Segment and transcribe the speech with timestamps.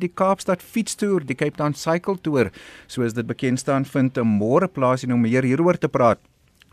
[0.00, 2.48] Die Kaapstad Fietstoer, die Cape Town Cycle Tour,
[2.88, 6.18] soos dit bekend staan, vind 'n môre plaas en om meer hieroor te praat.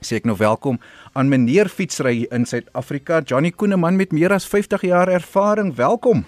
[0.01, 0.79] Sê ek nou welkom
[1.13, 5.75] aan meneer fietsry in Suid-Afrika, Johnny Koeneman met meer as 50 jaar ervaring.
[5.75, 6.25] Welkom.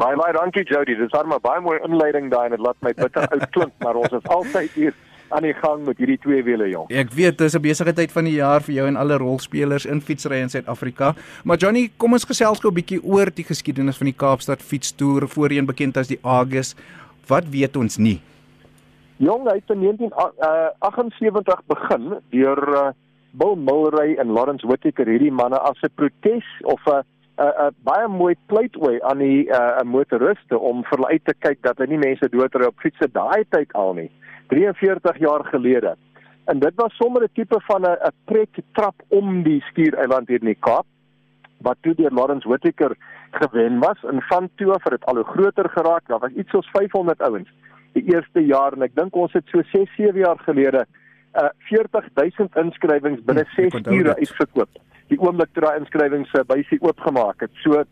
[0.00, 0.94] Baie baie dankie Jody.
[0.94, 3.96] Dis maar 'n baie mooi inleiding daai en dit laat my bitter oud klink, maar
[3.96, 4.94] ons is altyd hier
[5.30, 6.88] aan die gang met hierdie twee wiele jong.
[6.90, 10.00] Ek weet dis 'n besige tyd van die jaar vir jou en alle rolspelers in
[10.00, 11.14] fietsry in Suid-Afrika.
[11.44, 15.28] Maar Johnny, kom ons gesels gou 'n bietjie oor die geskiedenis van die Kaapstad fietstoer,
[15.28, 16.74] voorheen bekend as die Agus.
[17.26, 18.20] Wat weet ons nie?
[19.16, 22.90] Jong, hy het in 1978 uh, begin deur uh,
[23.32, 27.02] Bill Mulray en Lawrence Whittaker hierdie manne as 'n protes of 'n
[27.40, 31.78] 'n baie mooi pleitooi aan die uh, motoriste om vir hulle uit te kyk dat
[31.78, 34.10] hulle nie mense doodry op fietsse daai tyd al nie.
[34.50, 35.96] 43 jaar gelede.
[36.50, 40.40] En dit was sommer 'n tipe van 'n 'n trek trap om die skiereiland hier
[40.40, 40.86] in die Kaap
[41.60, 42.96] wat toe deur Lawrence Whittaker
[43.30, 46.02] gewen was en van toe af het dit al hoe groter geraak.
[46.06, 47.48] Daar was iets soos 500 ouens
[47.92, 50.86] die eerste jaar en ek dink ons het so 6 7 jaar gelede
[51.34, 54.70] uh 40000 inskrywings binne 6 hm, ure uitverkoop.
[55.08, 57.50] Die oomblik toe daai inskrywings uh, by sy oopgemaak het.
[57.62, 57.84] So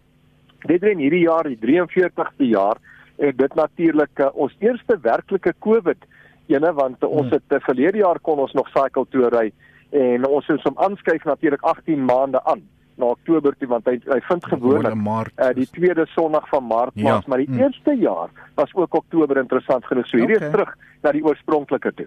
[0.66, 2.78] dit in hierdie jaar, die 43ste jaar,
[3.18, 6.06] en dit natuurlik uh, ons eerste werklike COVID
[6.48, 7.36] ene want uh, ons hmm.
[7.38, 9.46] het uh, verlede jaar kon ons nog cycle toe ry
[9.96, 12.64] en ons het hom aanskuif natuurlik 18 maande aan
[12.98, 17.04] na Oktober toe want hy hy vind gewoonlik uh, die tweede Sondag van Maart ja.
[17.04, 17.62] plaas maar die hmm.
[17.62, 20.48] eerste jaar was ook Oktober interessant genoeg so hierdie okay.
[20.50, 20.74] is terug
[21.06, 22.06] na die oorspronklike toe.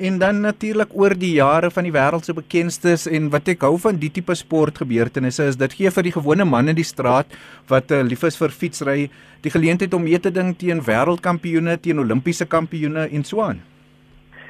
[0.00, 3.74] En dan natuurlik oor die jare van die wêreld se bekendstes en wat ek hou
[3.82, 7.28] van die tipe sportgebeurtenisse is dit gee vir die gewone man in die straat
[7.68, 9.00] wat uh, lief is vir fietsry
[9.44, 13.60] die geleentheid om mee te ding teen wêreldkampioene, teen Olimpiese kampioene en so aan.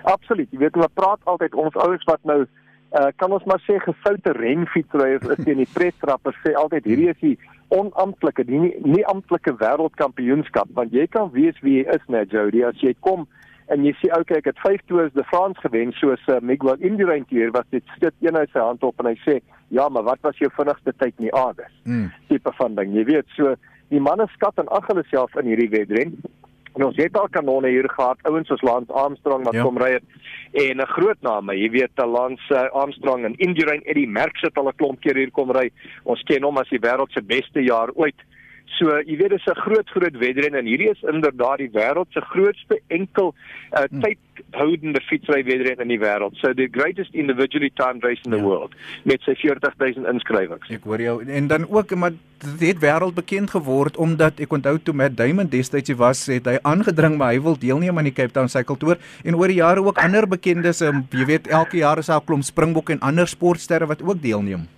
[0.08, 0.48] Absoluut.
[0.50, 4.32] Jy weet, ons praat altyd ons ouers wat nou uh, kan ons maar sê gefoute
[4.36, 7.36] renfietsryers is teen die prettrappers sê altyd hierdie is die
[7.74, 12.64] onamptelike die nie, nie amptelike wêreldkampioenskap want jy kan weet wie jy is net Jody
[12.66, 13.28] as jy kom
[13.70, 17.26] en jy sê okay ek het 5 toers de France gewen soos uh, Miguel Indurain
[17.30, 19.38] hier was dit sit een uit sy hand op en hy sê
[19.70, 22.08] ja maar wat was jou vinnigste tyd in die Aarde mm.
[22.32, 23.54] tipe van ding jy weet so
[23.90, 26.18] die manne skat en ag hulle self in hierdie wedren
[26.78, 29.62] En ons het al kanonne hier gehad, ouens soos Lance Armstrong wat ja.
[29.66, 30.04] kom ry het
[30.52, 34.68] en 'n groot name, jy weet, Lance uh, Armstrong en Indurain Eddie Merckx het al
[34.68, 35.70] 'n klomp keer hier kom ry.
[36.04, 38.18] Ons ken hom as die wêreld se beste jaar ooit.
[38.78, 42.20] So jy weet dis 'n groot groot wedren en hierdie is inderdaad die wêreld se
[42.20, 43.34] grootste enkel
[43.72, 46.36] uh, tydhoudende fietsry wedren in die wêreld.
[46.40, 48.42] So the greatest individually timed race in the ja.
[48.42, 50.70] world met sy 40000 inskrywings.
[50.70, 54.78] Ek hoor jou en dan ook maar dit het wêreld bekend geword omdat ek onthou
[54.78, 58.32] toe Matt Damon destyds was het hy aangedring maar hy wil deelneem aan die Cape
[58.32, 61.98] Town Cycle Tour en oor die jare ook ander bekendes um, jy weet elke jaar
[61.98, 64.68] is daar 'n klomp springbok en ander sportsterre wat ook deelneem.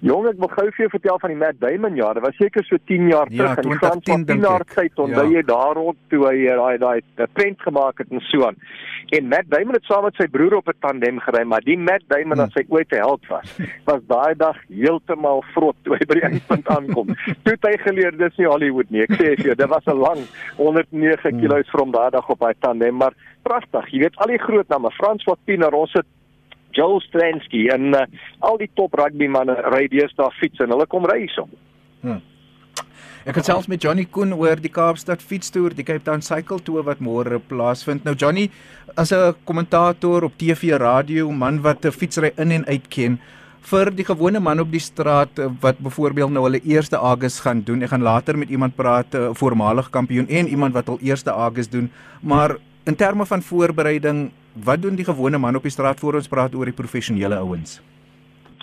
[0.00, 2.16] Jong, ek wil gou vir jou vertel van die Matt Damon jaar.
[2.16, 5.02] Dit was seker so 10 jaar ja, terug in die Frans van 10 jaar tyd
[5.04, 5.34] onthou ja.
[5.36, 8.56] jy daar rond toe hy eh, daai daai prent gemaak het en so aan.
[9.12, 12.06] En Matt Damon het saam met sy broer op 'n tandem gery, maar die Matt
[12.08, 12.48] Damon hmm.
[12.48, 13.52] as hy ooit 'n held was,
[13.84, 17.12] was daai dag heeltemal vrot toe hy by die eindpunt aankom.
[17.44, 19.04] toe hy geleer dis nie Hollywood nie.
[19.04, 20.24] Ek sê vir jou, dit was 'n lang
[20.56, 21.76] 109 km hmm.
[21.76, 23.12] van daai dag op hy tandem, maar
[23.44, 23.92] pragtig.
[23.92, 26.08] Jy weet al die groot name, Frans van Pienaar, ons het
[26.72, 28.06] Joel Stransky en uh,
[28.40, 31.48] al die top rugby manne ry deesdae fiets en hulle kom ry hierso.
[32.02, 32.20] Hmm.
[33.28, 36.86] Ek het selfs met Johnny Koen oor die Kaapstad fietstoer, die Cape Town Cycle Tour
[36.86, 38.06] wat môre plaasvind.
[38.06, 38.48] Nou Johnny,
[38.96, 43.20] as 'n kommentator op TV, radio, man wat 'n fietsry in en uit ken,
[43.60, 47.62] vir die gewone man op die straat eh, wat byvoorbeeld nou hulle eerste Augustus gaan
[47.62, 47.82] doen.
[47.82, 51.70] Ek gaan later met iemand praat, 'n voormalige kampioen en iemand wat al eerste Augustus
[51.70, 51.90] doen,
[52.22, 56.28] maar in terme van voorbereiding, wat doen die gewone man op die straat voor ons
[56.28, 57.80] praat oor die professionele ouens?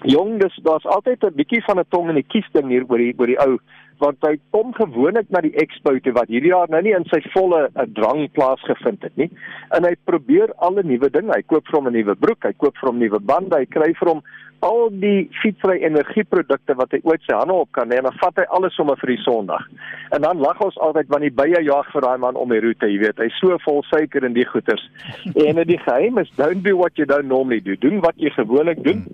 [0.05, 2.97] Jong, dis daar's altyd 'n bietjie van 'n tong in die kies ding hier oor
[2.97, 3.57] die oor die ou
[3.99, 7.21] want hy kom gewoonlik na die expo toe wat hierdie jaar nou nie in sy
[7.33, 9.29] volle 'n eh, drang plaasgevind het nie.
[9.71, 11.33] En hy probeer alle nuwe dinge.
[11.33, 13.93] Hy koop vir hom 'n nuwe broek, hy koop vir hom nuwe bande, hy kry
[13.93, 14.21] vir hom
[14.65, 18.41] al die fietsry energieprodukte wat hy ooit sy hande op kan hê en dan vat
[18.41, 19.67] hy alles sommer vir die Sondag.
[20.15, 22.89] En dan lag ons altyd want die bye jag vir daai man om die roete,
[22.89, 23.21] jy weet.
[23.21, 24.83] Hy's so vol suiker in die goeters.
[25.47, 27.77] en die geheim is don't do what you don't normally do.
[27.77, 29.05] Doen wat jy gewoonlik doen.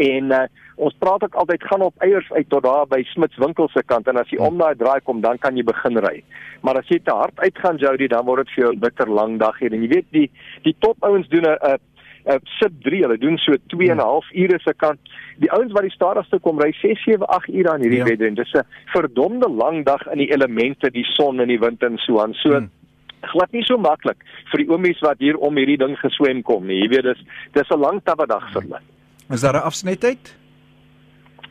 [0.00, 0.44] En uh,
[0.80, 4.08] ons praat ook altyd gaan op eiers uit tot daar by Smits winkel se kant
[4.08, 6.22] en as jy om daai draai kom dan kan jy begin ry.
[6.64, 9.38] Maar as jy te hard uitgaan Jody dan word dit vir jou 'n bitter lang
[9.38, 10.30] dag hier en jy weet die
[10.64, 11.78] die top ouens doen 'n
[12.26, 15.00] uh, sit 3, hulle doen so 2 en 'n half ure se kant.
[15.38, 18.04] Die ouens wat die stadigste kom ry 6, 7, 8 ure aan hierdie ja.
[18.04, 18.34] wedren.
[18.34, 22.20] Dis 'n verdomde lang dag in die elemente, die son en die wind en so
[22.20, 22.34] aan.
[22.34, 22.70] So hmm
[23.30, 26.80] glad nie so maklik vir die oomies wat hier om hierdie ding geswem kom nie.
[26.82, 27.24] Jy weet dis
[27.54, 28.80] dis 'n lang tabbedag vir hulle.
[29.30, 30.34] Is daar 'n afsnytyd?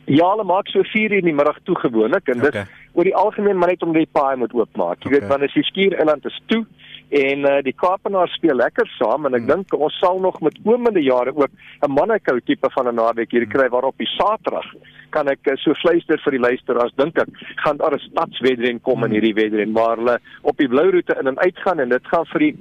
[0.06, 2.50] Ja, hulle maak so 4 uur in die middag toe gewoonlik en okay.
[2.50, 4.98] dit oor die algemeen maar net om die paai moet oopmaak.
[5.02, 5.20] Jy okay.
[5.20, 6.66] weet wanneer die skiereiland is toe
[7.12, 9.50] en uh, die Kaapenaars speel lekker saam en ek hmm.
[9.52, 11.52] dink ons sal nog met komende jare ook
[11.84, 14.68] 'n mannekou tipe van 'n naweek hier kry waarop die Saterdag
[15.10, 17.28] kan ek uh, so fluister vir die luisteraars dink ek
[17.64, 19.12] gaan daar 'n stadswedren kom in hmm.
[19.12, 22.26] hierdie wedren waar hulle op die blou roete in en uit gaan en dit gaan
[22.32, 22.56] vir die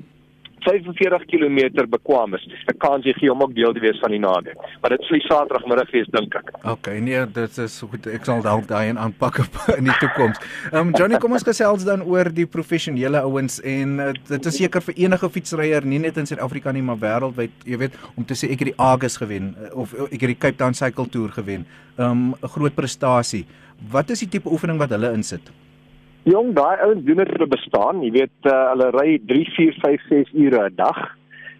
[0.65, 1.59] 45 km
[1.89, 2.45] bekwam is.
[2.71, 4.59] Ek kan jy gee om ook deel te wees van die naweek.
[4.81, 6.51] Maar dit sal die Saterdagmiddag wees dink ek.
[6.75, 8.07] Okay, nee, dit is goed.
[8.11, 10.41] Ek sal dalk daai aanpak op in die toekoms.
[10.71, 14.59] Ehm um, Johnny, kom ons gesels dan oor die professionele ouens en uh, dit is
[14.61, 18.37] seker vir enige fietsryer, nie net in Suid-Afrika nie, maar wêreldwyd, jy weet, om te
[18.37, 21.33] sê ek het die Agus gewen eh, of ek het die Cape Town Cycle Tour
[21.37, 21.65] gewen.
[21.97, 23.45] Ehm um, 'n groot prestasie.
[23.91, 25.51] Wat is die tipe oefening wat hulle insit?
[26.29, 28.03] Jong, daai ouens doen dit vir bestaan.
[28.05, 30.99] Jy weet, uh, hulle ry 3, 4, 5, 6 ure 'n dag.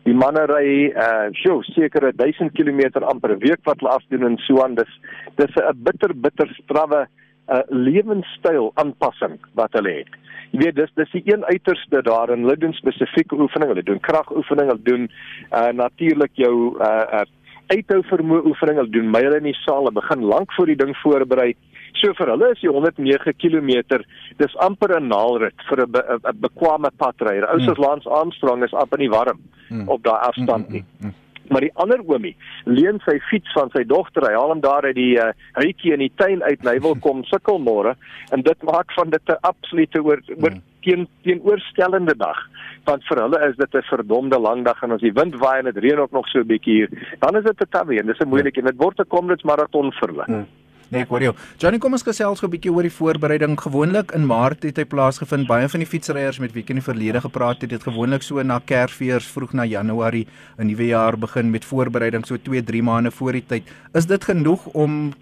[0.06, 4.38] Die manne ry uh sjoe, seker 1000 km amper 'n week wat hulle afdoen en
[4.46, 4.76] so aan.
[4.76, 4.94] Dis
[5.38, 7.08] dis 'n bitter bitter strawwe
[7.50, 10.14] uh lewenstyl aanpassing wat hulle het.
[10.52, 13.74] Jy weet, dis dis die een uiterste daar en hulle doen spesifieke oefeninge.
[13.74, 15.10] Hulle doen kragoefeninge, hulle doen
[15.52, 17.26] uh natuurlik jou uh, uh
[17.72, 19.86] uithou vermoë oefeninge, hulle doen myle in die saal.
[19.86, 21.56] Hulle begin lank voor die ding voorberei.
[22.00, 24.04] So vir hulle is die 109 km
[24.38, 26.04] dis amper 'n naalrit vir 'n be,
[26.34, 27.48] bekwame padryer.
[27.52, 27.84] Ou soos mm.
[27.84, 29.40] Lance Armstrong is amper nie warm
[29.70, 29.90] mm.
[29.90, 30.82] op daai afstand nie.
[30.82, 31.14] Mm, mm, mm.
[31.52, 34.24] Maar die ander oomie leen sy fiets van sy dogter.
[34.24, 36.96] Hy haal hom daar uit die uh, huitjie in die tuin uit en hy wil
[37.06, 37.96] kom sukkel môre
[38.32, 40.64] en dit maak van dit 'n absolute oor oor mm.
[40.82, 42.40] teen teenoorstellende dag.
[42.86, 45.66] Want vir hulle is dit 'n verdomde lang dag en as die wind waai en
[45.74, 46.90] dit reën ook nog so 'n bietjie hier,
[47.20, 49.92] dan is dit 'n tawe en dis 'n moeilike en dit word 'n komrits maraton
[49.92, 50.26] vir hulle.
[50.28, 50.48] Mm.
[50.92, 51.32] Nee, ek hoor jou.
[51.62, 53.56] Johnny, kom ons gesels gou 'n bietjie oor die voorbereiding.
[53.56, 55.48] Gewoonlik in Maart het hy plaasgevind.
[55.48, 58.44] Baie van die fietsryers met wie ek in die verlede gepraat het, het gewoonlik so
[58.44, 60.28] na Kersfees vroeg na Januarie
[60.60, 63.64] 'n nuwe jaar begin met voorbereiding so 2-3 maande voor die tyd.
[63.94, 65.14] Is dit genoeg om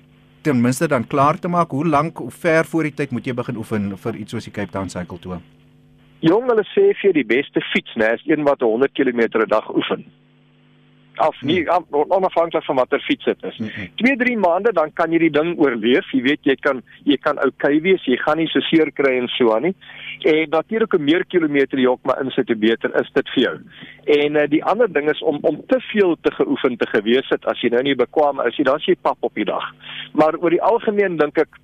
[0.41, 1.69] ten minste dan klaar te maak?
[1.69, 4.51] Hoe lank of ver voor die tyd moet jy begin oefen vir iets soos die
[4.51, 5.39] Cape Town Cycle Tour?
[6.21, 9.69] Jong, hulle sê vir die beste fiets, né, is een wat 100 km 'n dag
[9.69, 10.05] oefen
[11.19, 11.85] af nie hmm.
[12.15, 13.59] onafhanklik van watter fiets dit is.
[14.01, 16.07] 2 3 maande dan kan jy die ding oorleef.
[16.15, 18.05] Jy weet jy kan jy kan oukei wees.
[18.07, 19.75] Jy gaan nie so seer kry en so aan nie.
[20.29, 23.55] En natuurlik hoe meer kilometer jy ook maar insit, hoe beter is dit vir jou.
[24.19, 27.45] En uh, die ander ding is om om te veel te geoefen te gewees het
[27.45, 29.65] as jy nou nie bekwam is jy dan as jy pap op die dag.
[30.13, 31.59] Maar oor die algemeen dink ek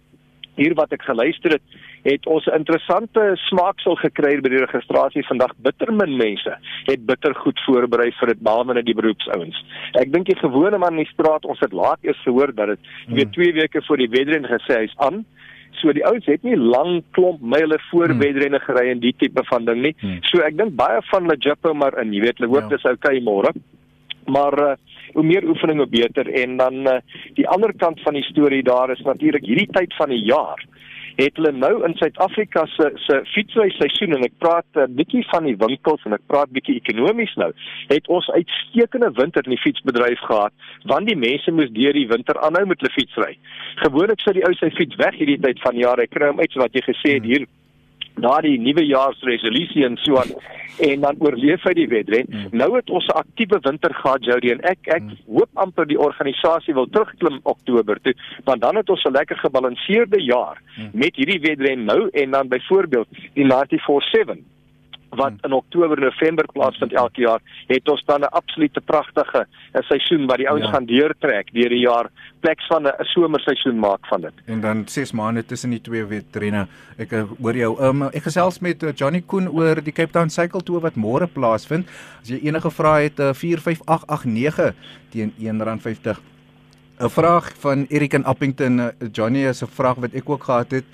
[0.56, 5.52] hier wat ek geluister het, het ons 'n interessante smaaksel gekry by die registrasie vandag.
[5.58, 9.64] Bittermin mense het bitter goed voorberei vir dit behalwe net die beroepsouens.
[9.94, 12.80] Ek dink die gewone man in die straat, ons het laat eers gehoor dat dit
[13.06, 13.16] hmm.
[13.16, 15.26] weer 2 weke voor die wedren gesê hy's aan.
[15.82, 18.20] So die ouens het nie lang klomp myle voor hmm.
[18.20, 19.96] wedrenne gery en die tipe van ding nie.
[20.00, 20.20] Hmm.
[20.22, 22.78] So ek dink baie van hulle jippo maar in, jy weet, hulle hoop ja.
[22.78, 23.52] dis okay môre.
[24.28, 24.76] Maar uh,
[25.14, 27.00] hoe meer oefening hoe beter en dan uh,
[27.40, 30.64] die ander kant van die storie daar is natuurlik hierdie tyd van die jaar
[31.16, 35.24] het hulle nou in Suid-Afrika se se fietsry seisoen en ek praat 'n uh, bietjie
[35.32, 37.52] van die winkels en ek praat bietjie ekonomies nou
[37.88, 40.54] het ons uitstekende winter in die fietsbedryf gehad
[40.92, 43.38] want die mense moes deur die winter aanhou met hulle fietsry
[43.84, 46.52] gewoonlik sit die ou sy fiets weg hierdie tyd van jaar hy kry hom uit
[46.52, 47.32] so wat jy gesê het hmm.
[47.32, 47.48] hier
[48.22, 50.32] na die nuwejaarsresolusie en so aan
[50.86, 52.26] en dan oorleef hy die wedren.
[52.30, 52.48] Mm.
[52.60, 55.18] Nou het ons 'n aktiewe winter gehad Jody en ek ek mm.
[55.28, 58.14] hoop amper die organisasie wil terugklim Oktober toe
[58.44, 60.90] want dan het ons 'n lekker gebalanseerde jaar mm.
[60.94, 64.55] met hierdie wedren nou en dan byvoorbeeld die 947
[65.16, 65.46] wat hmm.
[65.48, 70.50] in Oktober November plaasvind elke jaar, het ons dan 'n absolute pragtige seisoen wat die
[70.50, 70.72] ouens ja.
[70.72, 72.10] gaan deurtrek deur die jaar,
[72.40, 74.34] pleks van 'n somerseisoen maak van dit.
[74.46, 76.68] En dan 6 maande tussen die twee wedrenne.
[76.98, 77.72] Ek eh, hoor jou.
[77.84, 81.28] Um, ek gesels met uh, Johnny Koen oor die Cape Town Cycle Tour wat môre
[81.28, 81.90] plaasvind.
[82.22, 84.74] As jy enige vrae het, uh, 45889
[85.10, 86.22] teen R1.50.
[86.96, 88.92] 'n Vraag van Erik in Appington.
[89.12, 90.86] Johnny is 'n vraag wat ek ook gehad het.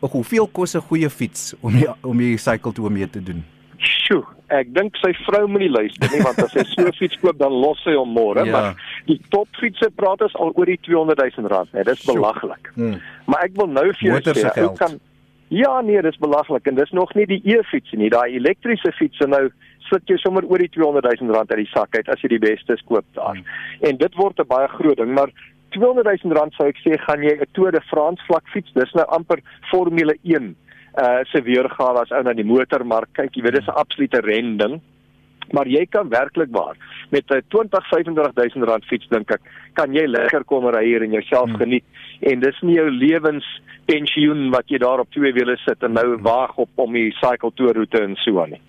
[0.00, 3.44] Hoeveel kos 'n goeie fiets om die, om die cycle toe mee te doen?
[3.78, 7.18] Sjoe, ek dink sy vrou moet nie luister nie want as sy so 'n fiets
[7.20, 8.52] koop dan los sy hom môre, ja.
[8.52, 8.74] maar
[9.06, 12.72] die topfietsse praat ons al oor die 200 000 rand, nee, dis belaglik.
[12.74, 13.00] Hmm.
[13.26, 15.00] Maar ek wil nou vir jou sê, ek kan
[15.48, 19.48] Ja, nee, dis belaglik en dis nog nie die e-fiets nie, daai elektriese fietsse nou
[19.88, 22.42] sit jy sommer oor die 200 000 rand uit die sak uit as jy die
[22.42, 23.38] beste koop daar.
[23.38, 23.46] Hmm.
[23.80, 25.32] En dit word 'n baie groot ding, maar
[25.74, 28.72] 200 000 rand sou ek sê gaan jy 'n Tour de France vlak fiets.
[28.74, 30.54] Dis nou amper Formule 1
[30.98, 33.36] uh se weergawe as ou na die motormark kyk.
[33.36, 34.80] Jy weet dis 'n absolute rending.
[35.52, 36.76] Maar jy kan werklik waar
[37.10, 39.40] met 'n 20 25000 rand fiets dink ek
[39.72, 41.56] kan jy lekker kom ry hier en jouself hmm.
[41.56, 41.84] geniet
[42.20, 46.56] en dis nie jou lewenspensioen wat jy daar op twee wiele sit en nou wag
[46.56, 48.60] op om die cycle tour roete en so aan nie.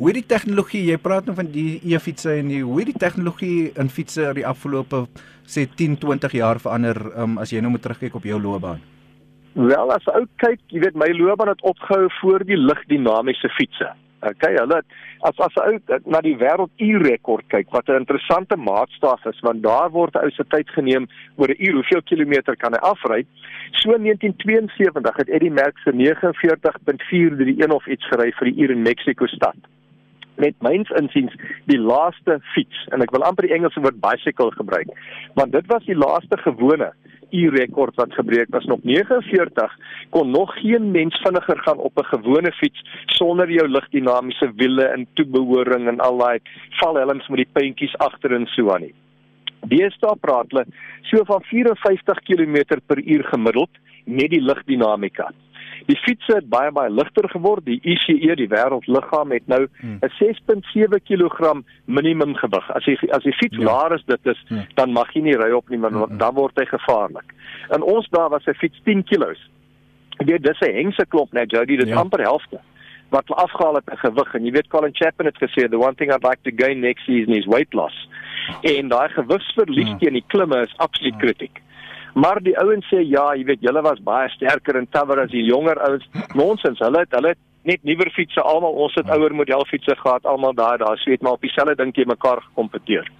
[0.00, 3.00] Hoe het die tegnologie, jy praat nou van die e-fietsse en die hoe het die
[3.02, 5.02] tegnologie in fietsse oor die afgelope
[5.44, 8.78] sê 10, 20 jaar verander um, as jy nou moet terugkyk op jou loopbaan?
[9.60, 13.98] Wel as ou kyk, jy weet my loopbaan het opgehou voor die ligdinamiese fietses.
[14.24, 14.78] Okay, hulle
[15.28, 15.74] as as ou
[16.14, 20.70] na die wêrelduurrekord kyk wat 'n interessante maatstaf is want daar word ou se tyd
[20.78, 23.26] geneem oor 'n uur hoeveel kilometer kan hy afry.
[23.82, 29.26] So in 1972 het Eddie Merckx 49.431 of iets gery vir die uur in Mexico
[29.26, 29.60] stad.
[30.40, 31.34] Met myns insiens
[31.70, 34.90] die laaste fiets en ek wil amper die Engelse woord bicycle gebruik
[35.38, 36.92] want dit was die laaste gewone
[37.30, 39.76] uurrekord wat gebreek was nog 49
[40.10, 45.06] kon nog geen mens vinniger gaan op 'n gewone fiets sonder jou ligdinamiese wiele en
[45.14, 46.38] toebehoring en al daai
[46.80, 48.94] valhelms met die puntjies agter en so aan nie.
[49.68, 50.64] Deesdae praat hulle
[51.02, 53.70] so van 54 km/h gemiddeld
[54.04, 55.32] met die ligdinamika.
[55.86, 57.64] Die fietsse het baie baie ligter geword.
[57.64, 59.98] Die ICE, die wêreldliggaam het nou hmm.
[60.02, 62.70] 'n 6.7 kg minimum gewig.
[62.74, 63.64] As jy as die fiets ja.
[63.64, 64.64] laer is dit is, ja.
[64.74, 66.18] dan mag jy nie ry op nie, want hmm.
[66.18, 67.34] dan word hy gevaarlik.
[67.74, 69.36] In ons dae was sy fiets 10 kg.
[70.18, 71.96] Jy weet dis 'n hengse klop net Jody, dit ja.
[71.96, 72.60] amper helfte
[73.10, 76.12] wat afgehaal het in gewig en jy weet Colin Chapman het gesê the one thing
[76.12, 77.96] I'd like to gain next season is weight loss.
[78.62, 79.96] En daai gewigsverlies ja.
[79.98, 81.20] teen die klimme is absoluut ja.
[81.24, 81.62] kritiek.
[82.14, 85.44] Maar die ouens sê ja, jy weet julle was baie sterker en tawer as die
[85.46, 86.06] jonger ouens.
[86.34, 87.36] Nonsens, hulle het hulle
[87.68, 91.44] net nuwer fietsse almal, ons het ouer modelfietsse gehad, almal daar daar sweet maar op
[91.44, 93.10] dieselfde ding teen mekaar gekompeteer.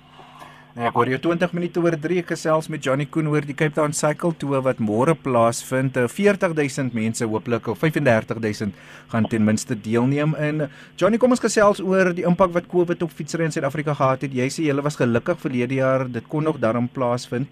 [0.71, 3.75] Nee, ek hoor jy 20 minute oor 3 gesels met Johnny Koen oor die Cape
[3.75, 5.99] Town Cycle Tour wat môre plaasvind.
[6.13, 8.77] 40000 mense hooplik of 35000
[9.11, 10.69] gaan ten minste deelneem in.
[10.95, 14.37] Johnny, kom ons gesels oor die impak wat COVID op fietsry in Suid-Afrika gehad het.
[14.37, 17.51] Jy sê jy was gelukkig verlede jaar dit kon nog daarom plaasvind.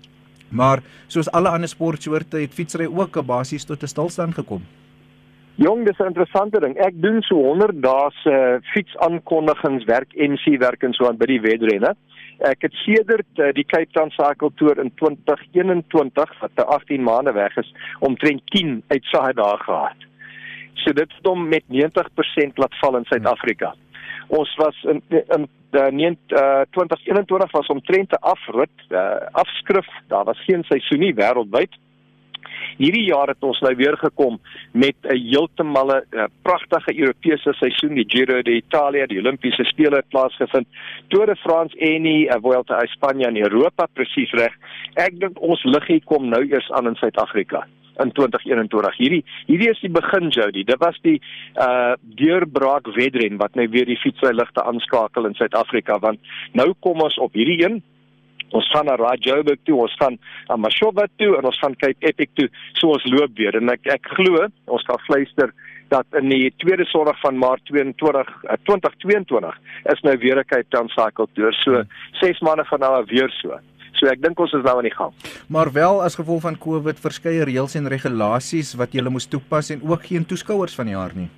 [0.49, 4.63] Maar soos alle ander sportsoorte het fietsry ook basies tot 'n stilstand gekom.
[5.55, 6.77] Jong, dis 'n interessante ding.
[6.77, 11.27] Ek doen so 100 dae se uh, fietsaankondigings werk NC werk en so aan by
[11.27, 11.97] die wedrenne.
[12.39, 17.57] Ek het sedert uh, die Cape Town Cycle Tour in 2021 wat 18 maande weg
[17.57, 20.07] is, omtrent 10 uitsaai dae gehad.
[20.75, 23.75] So dit het hom met 90% laat val in Suid-Afrika.
[24.29, 29.87] Ons was in in uh, nee, uh, 2021 was omtrent 'n afrit, uh, afskrif.
[30.07, 31.73] Daar was geen seisoen nie wêreldwyd.
[32.77, 34.41] Hierdie jaar het ons nou weer gekom
[34.73, 40.09] met 'n heeltemal 'n uh, pragtige Europese seisoen, die Giro d'Italia, die Olimpiese spele het
[40.09, 40.67] plaasgevind,
[41.09, 44.55] Tour de France en die uh, Vuelta a España in Europa presies reg.
[44.95, 47.67] Ek dink ons liggie kom nou eers aan in Suid-Afrika
[48.03, 48.97] in 2021.
[48.97, 50.65] Hierdie hierdie is die begin Jody.
[50.65, 51.19] Dit was die
[51.61, 56.21] uh deurbraak wedren wat nou weer die fietsryligte aanskakel in Suid-Afrika want
[56.53, 57.81] nou kom ons op hierdie een
[58.57, 60.17] Ons gaan na Rajoburg toe, ons gaan
[60.49, 62.49] na Mashova toe en ons gaan kyk Epic toe.
[62.81, 65.53] So ons loop weer en ek ek glo ons kan fluister
[65.93, 69.59] dat in die tweede Sondag van Maart 22 uh, 2022
[69.93, 71.53] is nou weer 'n Cape Town Cycle Tour.
[71.65, 71.85] So
[72.21, 73.59] 6 maande van nou af weer so.
[73.97, 75.13] So ek dink ons is nou aan die gang.
[75.49, 79.83] Maar wel as gevolg van COVID verskeie reëls en regulasies wat jy moes toepas en
[79.83, 81.29] ook geen toeskouers van die jaar nie.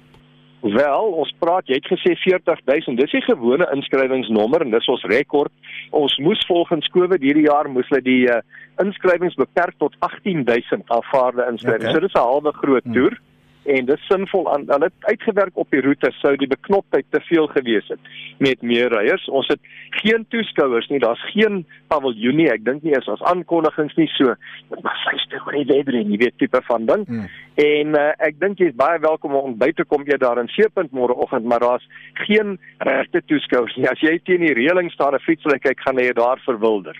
[0.60, 2.98] Wel, ons praat, jy het gesê 40000.
[3.00, 5.52] Dis die gewone inskrywingsnommer en dis ons rekord.
[5.96, 8.42] Ons moes volgens COVID hierdie jaar moes hulle die uh,
[8.82, 11.88] inskrywings beperk tot 18000 aanvaarde inskrywings.
[11.88, 11.96] Okay.
[11.96, 12.92] So dis 'n halwe groot hmm.
[12.92, 13.16] toer.
[13.16, 13.29] Hmm
[13.62, 17.46] en dit sinvol aan hulle het uitgewerk op die roete sou die beknoptheid te veel
[17.52, 19.60] gewees het met meer ryers ons het
[20.00, 24.34] geen toeskouers nie daar's geen paviljoen nie ek dink nie is as aankondigings nie so
[24.80, 27.28] maar syste oor die wetter en jy weet tipe van ding hmm.
[27.66, 30.96] en uh, ek dink jy's baie welkom om by te kom eers daar in Seepunt
[30.96, 31.86] môreoggend maar daar's
[32.24, 36.00] geen regte toeskouers nie as jy teen die reëling staan 'n fiets wil kyk gaan
[36.00, 36.96] jy daar verwilder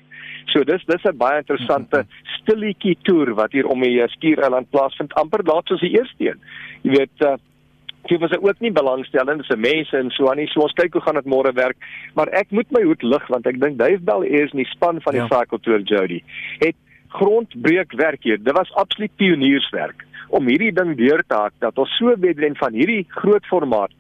[0.52, 2.08] So dis dis 'n baie interessante mhm.
[2.40, 6.40] stilletjie toer wat hier om die Skiereiland plaasvind amper laat soos die eerste een.
[6.82, 7.36] Jy weet uh
[8.08, 10.46] Dit was ook nie belangstellend, dis mense en so aan nie.
[10.48, 11.76] So ons kyk hoe gaan dit môre werk.
[12.16, 15.02] Maar ek moet my hoed lig want ek dink Dave Bell is in die span
[15.04, 15.28] van die ja.
[15.28, 16.22] Cycle Tour Jody.
[16.64, 16.78] Het
[17.12, 18.40] grondbreek werk hier.
[18.40, 22.76] Dit was absoluut pionierswerk om hierdie ding deur te hak dat ons so wedren van
[22.76, 23.92] hierdie groot formaat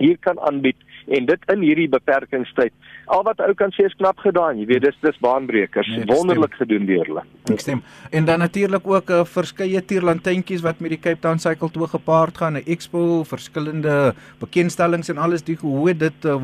[0.00, 0.76] hier kan aanbied
[1.10, 2.72] en dit in hierdie beperkingstyd.
[3.10, 4.60] Al wat ou kan sê is knap gedaan.
[4.60, 5.88] Jy weet dis dis baanbrekers.
[5.90, 7.24] Nee, wonderlik gedoen deur hulle.
[7.50, 7.82] Ek stem.
[8.14, 11.86] En dan natuurlik ook 'n uh, verskeie tierlantentjies wat met die Cape Town Cycle toe
[11.86, 16.36] gepaard gaan, 'n expo, verskillende bekendstellings en alles die hoe dit uh,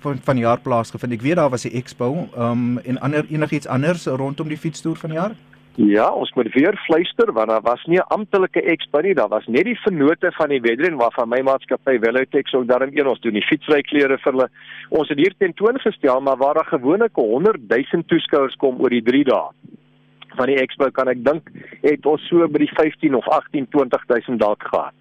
[0.00, 1.12] van van jaar plaasgevind.
[1.12, 4.96] Ek weet daar was 'n expo, ehm um, en ander enigiets anders rondom die fietstoer
[4.96, 5.34] van die jaar.
[5.78, 9.46] Ja, ons moet weer fluister want daar was nie 'n amptelike expo nie, daar was
[9.46, 13.32] net die vennote van die wedren waarvan my maatskappy Velotex ook daarin een ons doen
[13.32, 14.48] die fietsryklere vir hulle.
[14.88, 19.24] Ons het hier tentoongestel maar waar daar gewoonlik 100 000 toeskouers kom oor die 3
[19.24, 19.50] dae
[20.36, 21.50] van die expo kan ek dink
[21.82, 24.94] het ons so by die 15 of 18 20000 dalk gehad.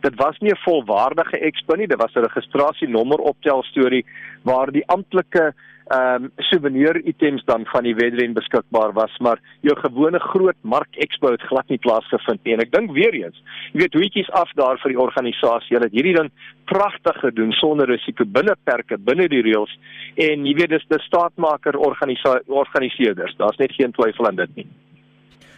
[0.00, 4.04] Dit was nie 'n volwaardige expo nie, dit was 'n registrasienommer optel storie
[4.42, 5.54] waar die amptelike
[5.92, 10.96] ehm um, souvenir items dan van die wedren beskikbaar was, maar jou gewone groot mark
[10.96, 12.54] expo het glad nie plaasgevind nie.
[12.54, 13.36] En ek dink weer eens,
[13.72, 15.76] jy weet hoetjies af daar vir die organisasie.
[15.76, 16.30] Hulle het hierdie ding
[16.72, 19.76] pragtig gedoen sonder risiko binne perke, binne die reëls
[20.16, 23.36] en jy weet dis die staatmaker organiseerders.
[23.36, 24.68] Daar's net geen twyfel aan dit nie.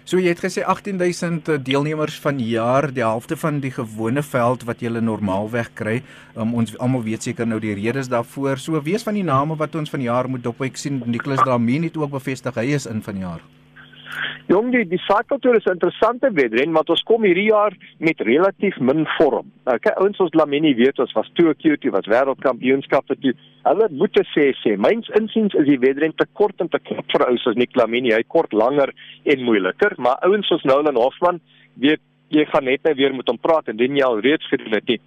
[0.07, 4.63] So jy het gesê 18000 eh, deelnemers van jaar, die helfte van die gewone veld
[4.69, 5.97] wat jy normaalweg kry.
[6.39, 8.63] Um, ons almal weet seker nou die redes daarvoor.
[8.63, 10.63] So wees van die name wat ons van jaar moet dop.
[10.63, 13.43] Ek sien Nicholas Dlamini het ook bevestig hy is in van jaar.
[14.47, 18.79] Jong, die die cykeltoer is 'n interessante wedren want ons kom hierdie jaar met relatief
[18.79, 19.51] min vorm.
[19.65, 23.35] Nou kyk ouens ons Lamini weet ons was Tokyo, dit was wêreldkampioenskap toe.
[23.65, 27.27] Hulle moet sê sê, myns insiens is die wedren te kort en te kort vir
[27.27, 28.13] ouens soos Nick Lamini.
[28.13, 28.93] Hy kort langer
[29.25, 31.41] en moeiliker, maar ouens soos Nolan Hoffman,
[31.75, 34.79] weet jy gaan net nou weer met hom praat en dit jy al reeds gedoen
[34.79, 35.01] het nie.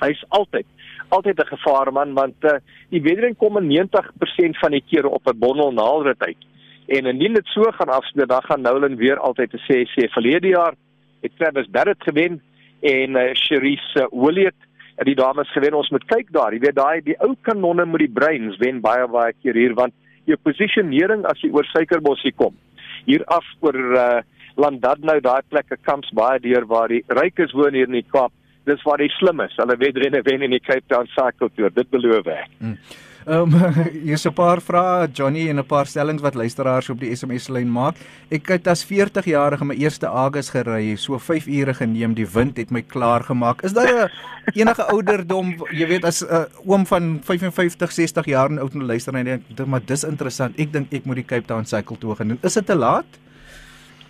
[0.00, 0.66] Hy's altyd
[1.08, 5.38] altyd 'n gevaarman want uh, die wedren kom in 90% van die kere op 'n
[5.38, 6.42] bondel naalrit uit.
[6.88, 10.54] En indien dit so gaan afspeel, dan gaan Nolan weer altyd te sê sê verlede
[10.54, 10.76] jaar
[11.20, 12.40] het Travis Barrett gewen
[12.80, 14.56] en uh, Cherise uh, Williet
[14.96, 15.76] en die dames gewen.
[15.76, 16.54] Ons moet kyk daar.
[16.54, 19.94] Jy weet daai die ou kanonne met die brains wen baie baie keer hier want
[20.28, 22.56] jou posisionering as jy oor Suikerbossie kom.
[23.04, 24.20] Hier af oor uh,
[24.58, 28.32] Landadnou daai plekke kamps baie deur waar die rykes woon hier in die Kaap.
[28.68, 29.54] Dis waar die slimmes.
[29.60, 31.70] Hulle wedrenne wen in die Cape Town Cycle Tour.
[31.72, 32.48] Dit beloof ek.
[32.58, 32.80] Hmm.
[33.28, 37.14] Ehm um, hier's 'n paar vrae Johnny en 'n paar stellings wat luisteraars op die
[37.16, 37.96] SMS lyn maak.
[38.30, 42.56] Ek het as 40 jarige my eerste Agus gery, so 5 ure geneem, die wind
[42.56, 43.62] het my klaar gemaak.
[43.62, 44.10] Is daar 'n
[44.54, 49.14] enige ouderdom, jy weet as 'n uh, oom van 55, 60 jaar oud en luister
[49.14, 50.58] en dink, maar dis interessant.
[50.58, 52.38] Ek dink ek moet die Cape Town Cycle toe gaan doen.
[52.42, 53.06] Is dit te laat?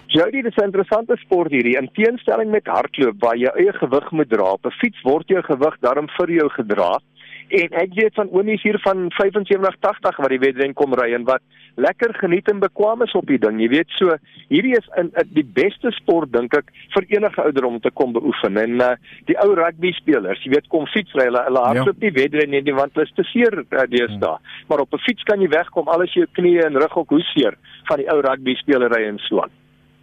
[0.07, 1.77] Jody, dis 'n interessante sport hierdie.
[1.77, 5.43] In teenstelling met hardloop waar jy eie gewig moet dra, op 'n fiets word jou
[5.43, 7.01] gewig daarom vir jou gedra.
[7.49, 11.25] En ek weet van oomies hier van 75 80 wat die wedren kom ry en
[11.28, 11.43] wat
[11.81, 13.61] lekker geniet en bekwame is op die ding.
[13.62, 14.17] Jy weet so,
[14.50, 18.12] hierdie is in, in die beste sport dink ek vir enige ouder om te kom
[18.17, 18.59] beoefen.
[18.61, 18.90] En uh,
[19.31, 22.09] die ou rugby spelers, jy weet kom fietsry, hulle hulle hardloop ja.
[22.09, 24.35] nie wedren nie want hulle is te seer uh, deesdae.
[24.37, 24.59] Ja.
[24.69, 27.57] Maar op 'n fiets kan jy wegkom alles jou knieë en rug ook hoe seer
[27.88, 29.55] van die ou rugby spelery en so aan.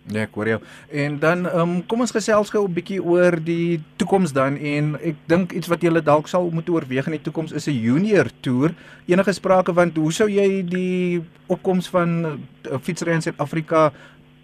[0.06, 0.58] Nee, ek hoor jou.
[0.94, 4.96] En dan ehm um, kom ons gesels gou 'n bietjie oor die toekoms dan en
[5.02, 8.30] ek dink iets wat jy dalk sal moet oorweeg in die toekoms is 'n junior
[8.41, 8.74] toer.
[9.08, 13.94] Enige sprake want hoe sou jy die opkoms van uh, fietsry in Suid-Afrika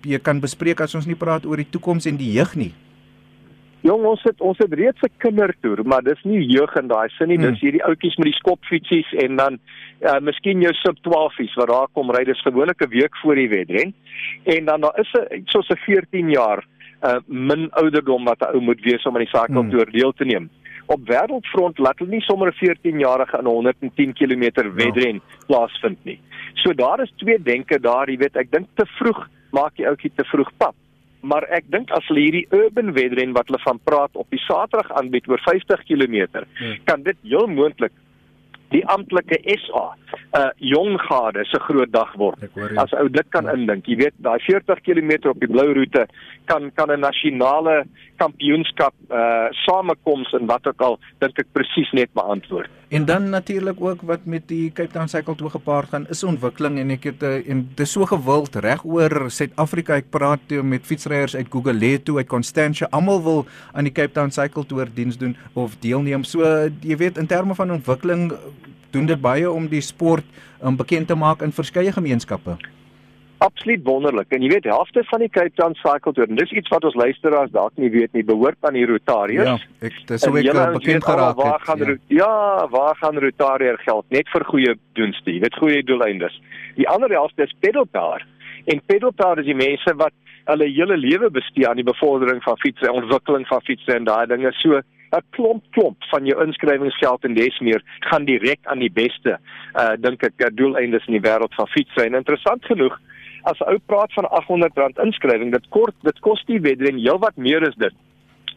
[0.02, 2.74] jy kan bespreek as ons nie praat oor die toekoms en die jeug nie?
[3.82, 7.28] Jong, ons het ons het reeds 'n kindertoer, maar dis nie jeug in daai sin
[7.28, 7.38] nie.
[7.38, 7.50] Hmm.
[7.50, 9.60] Dis hierdie ouetjies met die skopfietsies en dan
[10.02, 12.24] uh miskien jou sub 12ies wat daar kom ry.
[12.26, 13.94] Dis gewoonlik 'n week voor die wedren.
[14.44, 16.66] En dan daar is 'n soos 'n 14 jaar
[17.04, 19.70] uh min ouderdom wat 'n ou moet wees om aan die saak hmm.
[19.92, 20.50] deel te neem.
[20.86, 25.22] Op wêreldfront laat hulle nie sommer 'n 14-jarige in 110 km wedren no.
[25.48, 26.20] plaasvind nie.
[26.54, 30.12] So daar is twee denke daar, jy weet, ek dink te vroeg maak die ouetjie
[30.16, 30.76] te vroeg pap
[31.22, 34.92] maar ek dink as hulle hierdie urban wedren wat hulle van praat op die Saterdag
[34.98, 36.78] aanbied oor 50 km, hmm.
[36.86, 37.94] kan dit heel moontlik
[38.72, 39.86] die amptelike SA
[40.38, 42.44] uh, jong gade se groot dag word.
[42.80, 43.56] As ou dit kan ja.
[43.58, 46.08] indink, jy weet, daai 40 km op die blou roete
[46.50, 47.84] kan kan 'n nasionale
[48.18, 52.81] kampioenskap uh samekoms en wat ook al dink ek presies net beantwoord.
[52.92, 56.76] En dan natuurlik ook wat met die Cape Town Cycle toe gepaard gaan is ontwikkeling
[56.82, 59.96] en ek het uh, en dit is so gewild reg oor Suid-Afrika.
[60.02, 63.40] Ek praat toe met fietsryers uit Gugulethu, uit Constantia, almal wil
[63.72, 66.28] aan die Cape Town Cycle toer diens doen of deelneem.
[66.28, 66.44] So
[66.84, 68.28] jy weet in terme van ontwikkeling
[68.92, 70.28] doen dit baie om die sport
[70.60, 72.60] um, bekend te maak in verskeie gemeenskappe.
[73.42, 74.30] Absoluut wonderlik.
[74.36, 77.50] En jy weet, helfte van die Cape Town Cycle Tour, dis iets wat ons luisteraars
[77.56, 79.64] dalk nie weet nie, behoort aan die Rotariërs.
[79.66, 81.42] Ja, ek dis hoe ek bekend geraak het.
[81.42, 81.96] Waar gaan ja.
[82.20, 86.38] ja, waar gaan Rotariër geld net vir goeie doenste, weet goeie doeleindes.
[86.78, 88.28] Die ander helfte is pedalpower.
[88.70, 90.14] En pedalpower is die mense wat
[90.52, 94.54] hulle hele lewe bestee aan die bevordering van fietsry, ontwikkeling van fietsry en daai dinge.
[94.62, 94.78] So
[95.12, 99.40] 'n klomp klomp van jou inskrywingsgeld en des meer gaan direk aan die beste
[99.76, 102.06] uh dink ek doeleindes in die wêreld van fietsry.
[102.06, 103.00] En interessant genoeg,
[103.44, 107.68] as 'n ou praat van R800 inskrywing, dit kort dit kos die wedren heelwat meer
[107.68, 107.94] is dit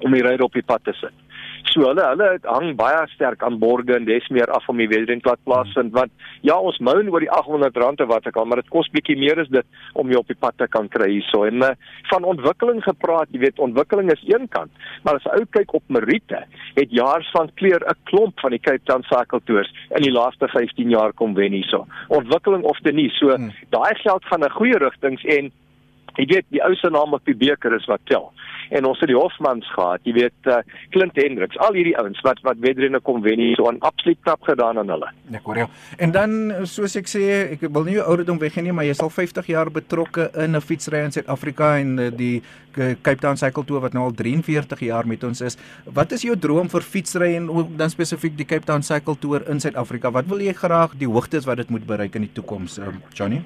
[0.01, 1.14] om die ry op die pad te sit.
[1.75, 5.41] So hulle hulle hang baie sterk aan borge en des meer af om die wedrenplat
[5.45, 5.93] plaasvind.
[5.97, 6.13] Want
[6.47, 9.51] ja ons moun oor die R800 wat ek al maar dit kos bietjie meer is
[9.51, 9.67] dit
[9.99, 11.43] om jy op die pad te kan kry hierso.
[11.49, 11.73] En uh,
[12.13, 14.71] van ontwikkeling gepraat jy weet ontwikkeling is een kant
[15.05, 16.45] maar as ou kyk op Merite
[16.79, 20.49] het jaars van kleur 'n klomp van die Cape Town Cycle Tours in die laaste
[20.49, 21.87] 15 jaar kom wen hierso.
[22.09, 23.11] Ontwikkeling of te nie.
[23.19, 23.53] So hmm.
[23.71, 25.53] daai geld gaan 'n goeie rigtings en
[26.14, 28.31] Jy weet die ou se naam op die beker is wat tel.
[28.70, 30.61] En ons het die Hofmans gehad, jy weet uh,
[30.94, 34.42] Clint Hendricks, al hierdie ouens wat wat wedrenne kom wen hier so 'n absoluut knap
[34.42, 35.11] gedaan aan hulle.
[35.31, 35.68] Ja, hoor jou.
[35.98, 39.03] En dan soos ek sê, ek wil nie jou ouderdom weggee nie, maar jy is
[39.03, 42.42] al 50 jaar betrokke in 'n fietsry in Suid-Afrika en uh, die
[42.74, 45.57] Cape Town Cycle Tour wat nou al 43 jaar met ons is.
[45.85, 49.48] Wat is jou droom vir fietsry en ook dan spesifiek die Cape Town Cycle Tour
[49.48, 50.11] in Suid-Afrika?
[50.11, 53.42] Wat wil jy graag die hoogtes wat dit moet bereik in die toekoms, um, Johnny?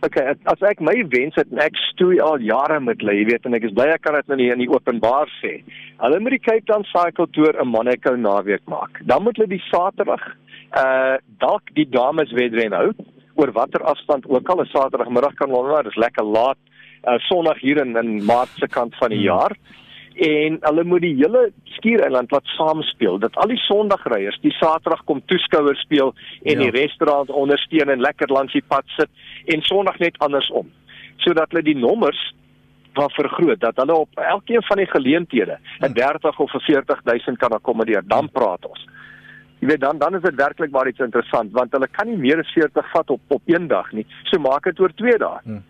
[0.00, 3.56] Okay, as ek my wens het, ek stoei al jare met hulle, jy weet, en
[3.58, 5.58] ek is bly ek kan dit nou nie in die openbaar sê.
[6.00, 9.02] Hulle moet die Cape Town Cycle Tour in Monaco naweek maak.
[9.04, 10.24] Dan moet hulle die Saterdag
[10.78, 12.92] uh dalk die dames wedren hou
[13.40, 16.58] oor watter afstand ook al 'n Saterdagmiddag kan hulle, dis lekker laat.
[17.04, 19.36] Uh Sondag hier in in Maart se kant van die hmm.
[20.14, 25.22] En hulle moet die hele skiereiland laat saamspeel dat al die sondagryers die saterdag kom
[25.26, 26.66] toeskouers speel en ja.
[26.66, 29.10] die restaurant ondersteun en lekker langs die pad sit
[29.46, 30.70] en sondag net andersom.
[31.16, 32.20] Sodat hulle die nommers
[32.98, 37.52] wat vergroot dat hulle op elkeen van die geleenthede 'n 30 of 'n 40000 kan
[37.52, 38.02] akkommodeer.
[38.06, 38.86] Dan praat ons.
[39.60, 42.52] Jy weet dan dan is dit werklik baie interessant want hulle kan nie meer as
[42.52, 44.06] 40 vat op op een dag nie.
[44.22, 45.38] So maak dit oor 2 dae.
[45.42, 45.62] Hmm.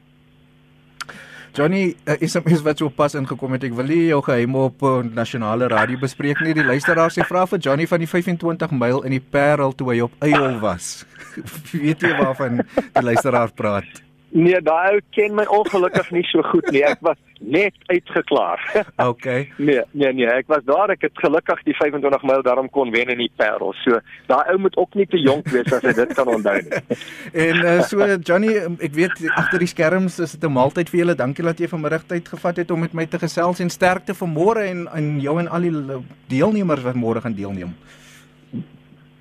[1.55, 3.65] Johnny, uh, is is wat so pas ingekom het.
[3.67, 6.55] Ek wil nie jou geheim op uh, nasionale radio bespreek nie.
[6.55, 9.99] Die luisteraars sê vra vir Johnny van die 25 myl in die Parel toe hy
[10.07, 11.01] op Eyol was.
[11.73, 14.10] Weet jy waarvan die luisteraar praat?
[14.31, 16.85] Nee, daai ou ken my ongelukkig nie so goed nie.
[16.87, 18.63] Ek was net uitgeklaar.
[19.11, 19.49] Okay.
[19.57, 20.93] nee, nee, nee, ek was daar.
[20.93, 23.73] Ek het gelukkig die 25 myl daarom kon wen in die Parel.
[23.83, 26.99] So, daai ou moet ook nie te jonk wees as hy dit kan onthou nie.
[27.47, 31.17] en uh, so Johnny, ek weet agter die skerms is dit 'n maaltyd vir julle.
[31.19, 34.31] Dankie dat jy vanmiddag tyd gevat het om met my te gesels en sterkte vir
[34.31, 37.75] môre en en jou en al die deelnemers wat môre gaan deelneem.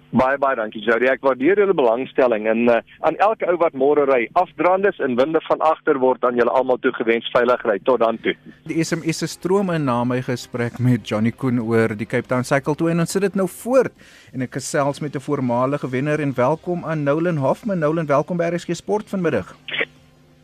[0.10, 1.06] Baie baie dankie Jody.
[1.06, 5.38] Ek waardeer julle belangstelling en uh, aan elke ou wat môre ry, afdrandes en winde
[5.46, 8.34] van agter word aan julle almal toegewens veilig ry tot dan toe.
[8.66, 12.48] Die SMS se stroom in na my gesprek met Johnny Koen oor die Cape Town
[12.48, 13.94] Cycle Tour en ons sit dit nou voort
[14.34, 17.80] en ek gesels met 'n voormalige wenner en welkom aan Nolan Hoffman.
[17.80, 19.54] Nolan, welkom by RSG Sport vanmiddag.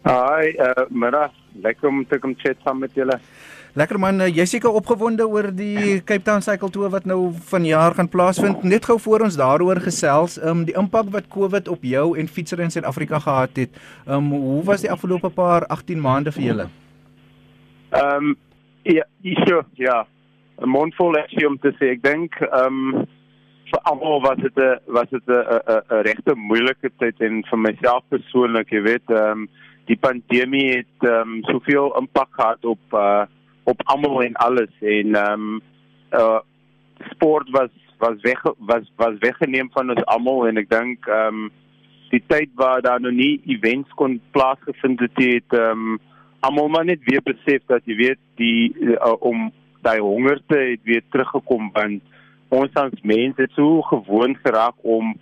[0.05, 1.31] Hi, uh, middag.
[1.63, 3.17] Lekker om te kom chat saam met julle.
[3.75, 7.97] Lekker man, eh, jy seker opgewonde oor die Cape Town Cycle Tour wat nou vanjaar
[7.97, 8.63] gaan plaasvind.
[8.63, 12.27] Net gou voor ons daaroor gesels, ehm um, die impak wat COVID op jou en
[12.27, 13.75] fietsers in Suid-Afrika gehad het.
[14.07, 16.69] Ehm um, hoe was die afgelope paar 18 maande vir julle?
[17.91, 18.37] Ehm um,
[18.83, 19.03] ja,
[19.43, 20.07] so, ja.
[20.61, 23.05] 'n Mondvol ek sê om te sê ek dink ehm um,
[23.71, 28.03] vir almal was dit 'n was dit 'n 'n regte moeilike tyd en vir myself
[28.07, 29.49] persoonlik, jy weet, ehm um,
[29.87, 33.25] die pandemie het ehm um, soveel impak gehad op uh
[33.65, 35.61] op almal en alles en ehm um,
[36.13, 36.39] uh
[37.11, 41.51] sport was was weg was was weggeneem van ons almal en ek dink ehm um,
[42.13, 45.99] die tyd waar daar nog nie events kon plaasgevind het het ehm um,
[46.39, 49.49] almal maar net weer besef dat jy weet die uh, om
[49.81, 52.03] daai hongerte het weer teruggekom want
[52.49, 55.15] ons as mense het so gewoond geraak om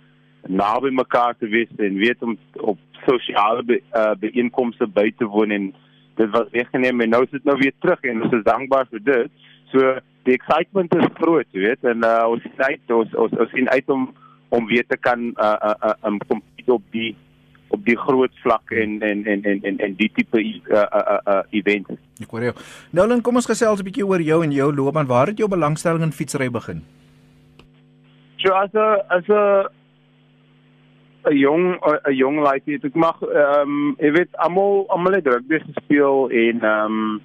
[0.46, 5.50] naby mekaar te wees en weet om op sosiale be, uh, byeenkomste by te woon
[5.50, 5.72] en
[6.16, 9.02] dit was weggeneem en nou is dit nou weer terug en ons is dankbaar vir
[9.04, 9.30] dit.
[9.72, 13.68] So die excitement is groot, jy weet, en uh, ons sien ons ons ons sien
[13.68, 14.08] uit om
[14.54, 17.14] om weer te kan uh uh, uh um compete op die
[17.74, 21.20] op die groot vlak en en en en en, en die tipe uh uh uh,
[21.34, 21.90] uh event.
[22.22, 22.54] Ek hoor jou.
[22.94, 25.10] Nou dan kom ons gesels 'n bietjie oor jou en jou loopbaan.
[25.10, 26.84] Waar het jou belangstelling in fietsry begin?
[28.38, 29.66] So as 'n as 'n
[31.26, 35.26] 'n jong 'n jong like dit ek mag ehm um, jy weet almal almal het
[35.26, 37.20] rugby gespeel en ehm um,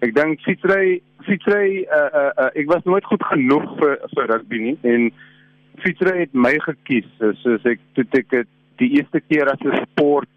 [0.00, 4.58] ek dink fietsry fietsry uh, uh, uh, ek was nooit goed genoeg vir vir rugby
[4.58, 5.12] nie en
[5.82, 7.08] fietsry het my gekies.
[7.42, 8.50] Soos ek toe ek het
[8.82, 10.30] die eerste keer as 'n sport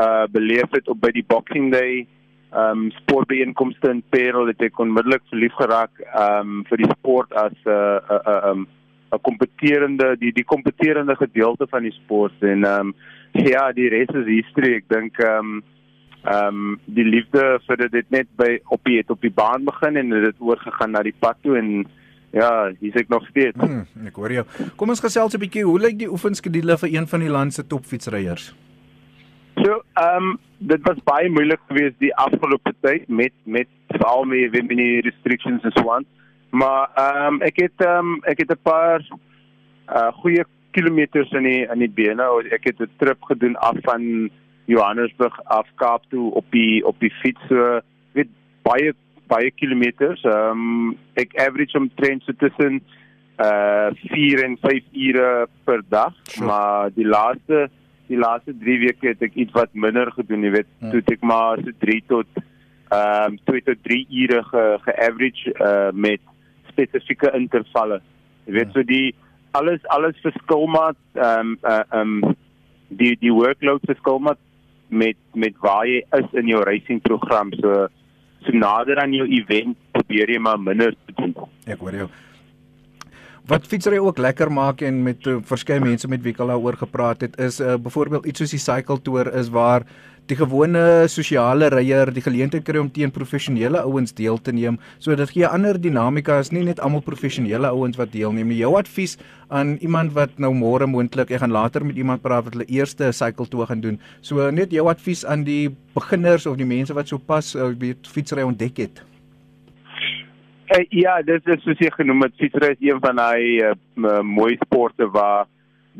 [0.00, 2.06] uh beleef het op by die boxing day
[2.52, 7.32] ehm um, sportbijeenkomste in Parel het ek onmiddellik verlief geraak ehm um, vir die sport
[7.32, 8.66] as 'n uh, 'n uh, uh, um,
[9.12, 12.94] 'n kompeterende die die kompeterende gedeelte van die sport en ehm um,
[13.32, 14.74] ja, die res is history.
[14.80, 15.62] Ek dink ehm um,
[16.24, 20.10] ehm um, die liefde vir dit net by op die op die baan begin en
[20.10, 21.86] dit oorgegaan na die pad toe en
[22.32, 23.56] ja, hier's ek nog steeds.
[23.58, 24.44] Hmm, ek hoor jou.
[24.76, 27.66] Kom ons gesels 'n bietjie, hoe lyk die oefenskedule vir een van die land se
[27.66, 28.54] topfietsryers?
[29.56, 34.68] So, ehm um, dit was baie moeilik geweest die afgelope tyd met met veral met
[34.68, 36.04] die restrictions en so aan.
[36.50, 39.00] Maar ehm um, ek het ehm um, ek het 'n paar
[39.88, 42.22] uh goeie kilometers in die in die bene.
[42.50, 44.30] Ek het 'n trip gedoen af van
[44.64, 47.40] Johannesburg af Kaap toe op die op die fiets.
[47.48, 47.80] So
[48.12, 48.28] weet
[48.62, 48.94] baie
[49.26, 50.22] baie kilometers.
[50.22, 52.82] Ehm um, ek average omtrent so tussen
[53.38, 56.46] uh 4 en 5 ure per dag, sure.
[56.46, 57.70] maar die laaste
[58.06, 60.90] die laaste 3 weke het ek iets wat minder gedoen, jy weet, hmm.
[60.90, 62.26] toe ek maar so 3 tot
[62.90, 66.20] ehm um, 2 tot 3 ure ge, ge average uh, met
[66.70, 68.00] spesifieke intervalle.
[68.46, 68.76] Jy weet hmm.
[68.76, 69.14] so die
[69.58, 72.36] alles alles verskil maar ehm um, uh, ehm um,
[73.00, 74.38] die die workload verskil maar
[74.88, 77.52] met met waar jy is in jou racing program.
[77.60, 77.86] So
[78.46, 81.34] so nader aan jou event probeer jy maar minder te doen.
[81.66, 82.08] Ek hoor jou.
[83.50, 86.76] Wat fietsry ook lekker maak en met uh, verskeie mense met wie ek al daaroor
[86.84, 89.86] gepraat het is uh, byvoorbeeld iets soos die cycle tour is waar
[90.30, 94.78] die gewone sosiale ryer die geleentheid kry om teen professionele ouens deel te neem.
[94.98, 98.58] So dit gee 'n ander dinamika as nie net almal professionele ouens wat deelneem nie.
[98.58, 102.54] Jou advies aan iemand wat nou môre moontlik, ek gaan later met iemand praat wat
[102.54, 103.98] hulle eerste cycle tour gaan doen.
[104.20, 108.42] So net jou advies aan die beginners of die mense wat sopas uh, weet fietsry
[108.42, 109.02] ontdek het.
[110.70, 114.56] Uh, ja, dit is soos jy genoem het, fietsry is een van daai uh, mooi
[114.56, 115.46] sporte waar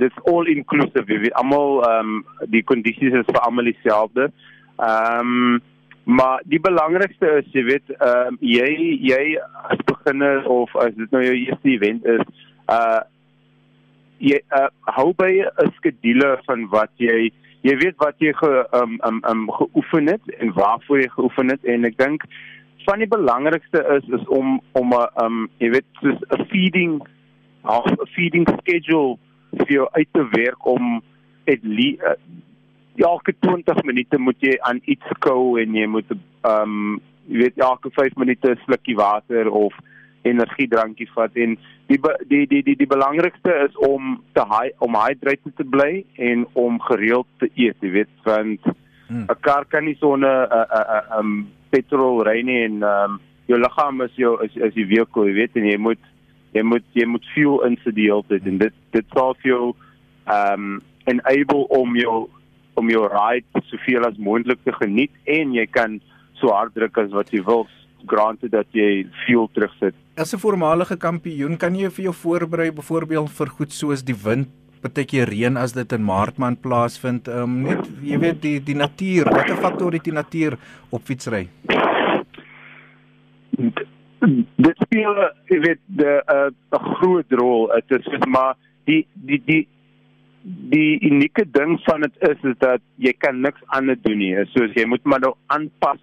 [0.00, 1.06] dis all inclusive.
[1.06, 4.30] Jy weet almal ehm um, die kondisies is vir almal dieselfde.
[4.78, 5.60] Ehm um,
[6.10, 8.68] maar die belangrikste is jy weet ehm um, jy
[9.12, 9.22] jy
[9.70, 12.26] as beginner of as dit nou jou eerste event is,
[12.68, 13.00] uh
[14.20, 17.30] jy uh, hou by 'n skedule van wat jy
[17.64, 21.64] jy weet wat jy ge um, um, um, geoefen het en waarvoor jy geoefen het
[21.64, 22.24] en ek dink
[22.86, 27.00] van die belangrikste is is om om 'n um jy weet soos 'n feeding
[27.64, 29.18] 'n feeding schedule
[29.56, 31.02] vir jou uit te werk om
[31.44, 32.14] het uh,
[32.96, 36.10] elke 20 minute moet jy aan iets kou en jy moet
[36.46, 39.74] um jy weet elke 5 minute 'n slukkie water of
[40.22, 41.56] energiedrankie vat en
[41.88, 46.46] die die die die die belangrikste is om te hy, om hydrated te bly en
[46.52, 48.74] om gereeld te eet jy weet want 'n
[49.08, 49.26] hmm.
[49.40, 50.84] kar kan nie sonder 'n 'n
[51.18, 54.86] 'n 'n petrol ry nie en ehm um, jou liggaam is jou is is die
[54.86, 56.02] vehikel, jy weet en jy moet
[56.56, 59.52] jy moet jy moet fuel in se die hele tyd en dit dit sal vir
[59.52, 59.64] jou
[60.26, 62.28] ehm um, enable om jou
[62.78, 65.98] om jou ride soveel as moontlik te geniet en jy kan
[66.40, 67.66] so hard druk as wat jy wil
[68.08, 69.94] granted dat jy fuel terugsit.
[70.16, 74.48] As 'n voormalige kampioen kan jy vir jou voorberei byvoorbeeld vir goed soos die wind
[74.80, 77.28] partykeer reën as dit in Maartman plaasvind.
[77.28, 80.58] Ehm um, net jy weet die die natuur, watter faktor het die natuur
[80.90, 81.48] op fietsry?
[84.20, 85.16] Dit speel
[85.48, 87.72] jy weet 'n 'n groot rol.
[87.88, 89.68] Dit is maar die die die
[90.44, 94.35] die unieke ding van dit is is dat jy kan niks anders doen nie.
[94.52, 96.00] Soos jy moet maar nou aanpas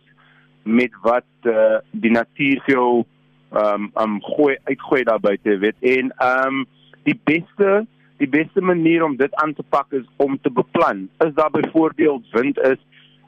[0.63, 3.05] met wat uh, die natuur vir jou
[3.51, 5.75] ehm um, um, gooi uitgooi daar buite, weet.
[5.79, 6.65] En ehm um,
[7.03, 7.85] die beste
[8.17, 11.09] die beste manier om dit aan te pak is om te beplan.
[11.25, 12.81] Is daar byvoorbeeld wind is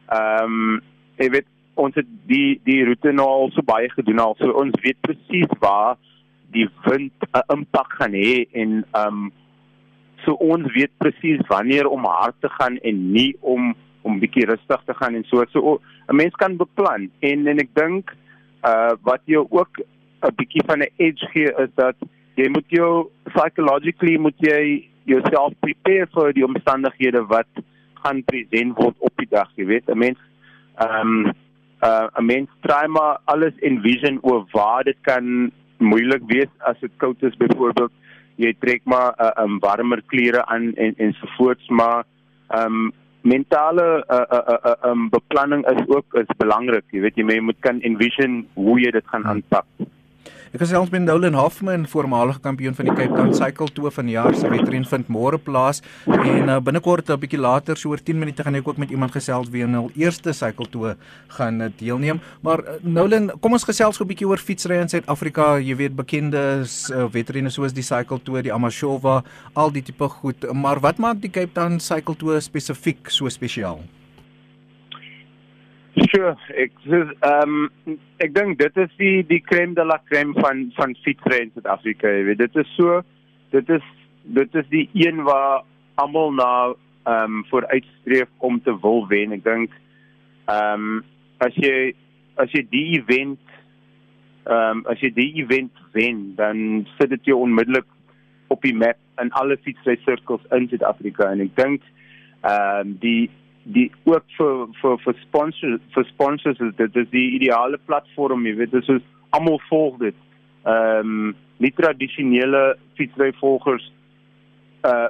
[0.08, 0.82] ehm um,
[1.16, 1.48] jy weet
[1.84, 5.52] ons het die die roete nou al so baie gedoen al so ons weet presies
[5.64, 5.98] waar
[6.56, 9.32] die wind 'n impak gaan hê en ehm um,
[10.26, 14.82] so ons weet presies wanneer om hard te gaan en nie om om bietjie rustig
[14.86, 18.16] te gaan en so so 'n mens kan beplan en en ek dink
[18.72, 21.96] uh wat jy ook 'n bietjie van 'n edge gee is dat
[22.36, 27.50] jy moet jou psychologically moet jy jouself prepare vir die omstandighede wat
[28.04, 29.90] gaan present word op die dag, jy weet.
[29.90, 30.20] 'n Mens
[30.78, 31.34] ehm um,
[31.84, 36.92] uh, 'n mens try maar alles envision oor waar dit kan moeilik wees as dit
[36.98, 37.92] koud is byvoorbeeld.
[38.36, 42.04] Jy trek maar 'n uh, um, warmer klere aan en en so voorts, maar
[42.56, 46.86] um, mentale uh, uh, uh, uh, um, beplanning is ook is belangrik.
[46.92, 49.66] Jy weet jy moet kan envision hoe jy dit gaan aanpak.
[49.78, 49.99] Hmm.
[50.50, 54.16] Ek gesels met Nolan Hoffman, voormalige kampioen van die Cape Town Cycle Tour van die
[54.16, 58.18] jaar se wedren vind môre plaas en uh, binnekort 'n bietjie later so oor 10
[58.18, 60.96] minute gaan ek ook met iemand gesels wie in hul eerste Cycle Tour
[61.38, 62.18] gaan uh, deelneem.
[62.42, 65.60] Maar uh, Nolan, kom ons gesels gou 'n bietjie oor fietsry in Suid-Afrika.
[65.62, 69.22] Jy weet bekende uh, wedrenne soos die Cycle Tour, die Amashova,
[69.54, 70.50] al die tipe goed.
[70.52, 73.86] Maar wat maak die Cape Town Cycle Tour spesifiek so spesiaal?
[76.08, 80.68] Sure, ek ehm um, ek dink dit is die die crème de la crème van
[80.78, 82.12] van fietsry in Suid-Afrika.
[82.14, 83.02] Jy weet, dit is so
[83.56, 83.86] dit is
[84.38, 85.66] dit is die een waar
[86.00, 89.36] almal na ehm um, vooruitstreef om te wil wen.
[89.36, 89.76] Ek dink
[90.48, 91.02] ehm um,
[91.44, 91.92] as jy
[92.40, 93.42] as jy die event
[94.46, 97.88] ehm um, as jy die event wen, dan sit dit jou onmiddellik
[98.54, 101.84] op die map in alle fietsry sirkels in Suid-Afrika en ek dink
[102.46, 103.28] ehm um, die
[103.64, 108.56] die ook vir vir vir sponsors vir sponsors is dit is die ideale platform jy
[108.62, 110.16] weet dis is almal volg dit.
[110.66, 113.92] Ehm um, nie tradisionele fietsry volgers
[114.88, 115.10] uh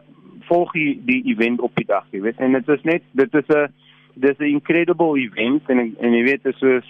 [0.49, 2.39] volg die, die event op die dag jy weet.
[2.41, 3.67] En dit is net dit is 'n
[4.15, 6.87] dis 'n incredible event en en jy weet dis is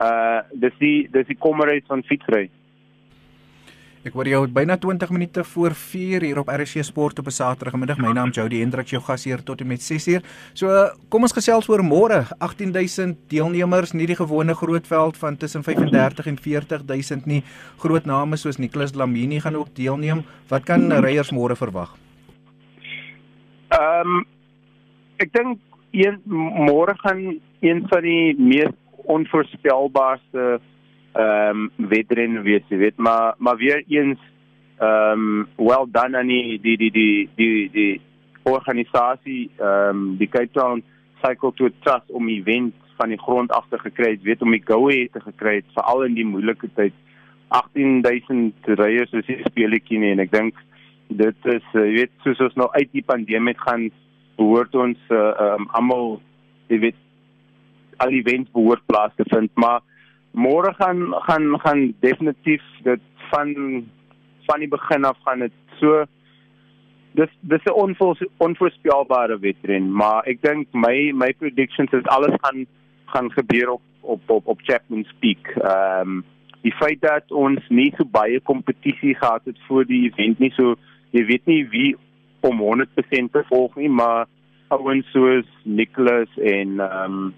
[0.00, 2.50] uh dis die dis die kommerheid van fietsry
[4.02, 7.98] Ek hoor jou byna 20 minute voor 4 hier op RC Sport op 'n Saterdagmiddag.
[7.98, 10.22] My naam Jody Hendrik, jou gasheer tot en met 6uur.
[10.54, 10.66] So
[11.08, 12.26] kom ons gesels oor môre.
[12.38, 17.44] 18000 deelnemers, nie die gewone groot veld van tussen 35 en 40000 nie.
[17.78, 20.24] Groot name soos Nicholas Lamini gaan ook deelneem.
[20.48, 21.94] Wat kan ryers môre verwag?
[23.68, 24.26] Ehm um,
[25.16, 25.58] ek dink
[25.92, 26.20] een
[26.66, 28.74] môre gaan een van die mees
[29.06, 30.60] onvoorspelbaarste
[31.12, 34.18] ehm um, wedren wees, jy weet, maar maar weer eens
[34.78, 38.00] ehm um, well done aan die die die die die die
[38.42, 40.82] organisasie ehm um, die Cape Town
[41.22, 44.50] Cycle to Trust om die event van die grond af te gekry het, weet om
[44.50, 46.94] die goue te gekry het veral in die moeilike tyd.
[47.52, 50.58] 18000 ryers is nie speletjie nie en ek dink
[51.12, 53.90] dit is uh, jy weet soos ons nou uit die pandemie gaan
[54.40, 56.14] behoort ons uh, um, almal
[56.72, 57.00] jy weet
[58.02, 59.82] al events behoort plaas te vind maar
[60.32, 63.54] môre gaan gaan gaan definitief dit van
[64.48, 66.04] van die begin af gaan dit so
[67.12, 72.66] dis dis 'n onvoors, onvoorspelbare wedren maar ek dink my my predictions is alles gaan
[73.06, 75.46] gaan gebeur op op op, op Chapman Peak.
[75.46, 76.24] Ehm um,
[76.62, 80.76] die feit dat ons nie so baie kompetisie gehad het voor die event nie so
[81.10, 81.96] jy weet nie wie
[82.40, 84.26] om 100% te volg nie, maar
[84.68, 87.34] ouens soos Nicholas en ehm um,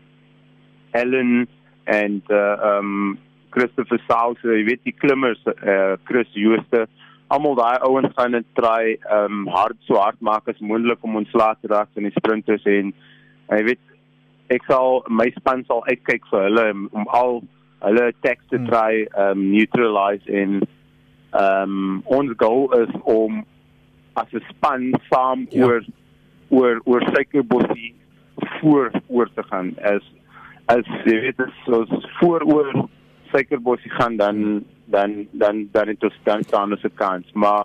[0.91, 1.49] Ellen
[1.85, 3.19] en uh um
[3.55, 6.87] Christopher South, jy weet die klimmers uh Chris Jooste,
[7.33, 11.33] almal daai ouens gaan net try um hard so hard maak as moontlik om ons
[11.33, 12.93] laat raak in die sprinters en
[13.53, 13.83] jy weet
[14.55, 17.41] ek sal my span sal uitkyk vir hulle om al
[17.85, 18.69] hulle attacks te hmm.
[18.71, 20.61] try um neutralize en
[21.41, 23.43] um ons goal is om
[24.21, 25.67] as 'n span saam ja.
[25.67, 25.83] oor
[26.51, 27.95] oor oor suikerbossie
[28.61, 30.05] voor oor te gaan as
[30.73, 32.71] as jy weet as ons voor oor
[33.33, 37.33] suikerbossie gaan dan dan dan dan het ons dan staan ons 'n kans.
[37.33, 37.65] Maar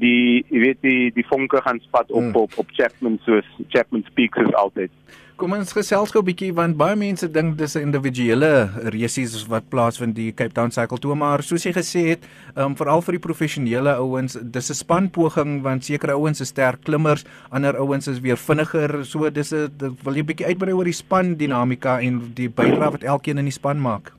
[0.00, 2.36] die jy weet die die vonke gaan spat op hmm.
[2.36, 4.90] op op Chapman soos Chapman speaks is altyd
[5.34, 9.66] Kom ons gesels gou 'n bietjie want baie mense dink dis 'n individuele resies wat
[9.68, 12.22] plaasvind die Cape Town Cycle Tour maar soos jy gesê het,
[12.54, 17.24] um, veral vir die professionele ouens, dis 'n spanpoging want sekere ouens is sterk klimmers,
[17.50, 20.92] ander ouens is weer vinniger, so dis 'n wil jy 'n bietjie uitbrei oor die
[20.92, 24.12] span dinamika en die bydrae wat elkeen in die span maak.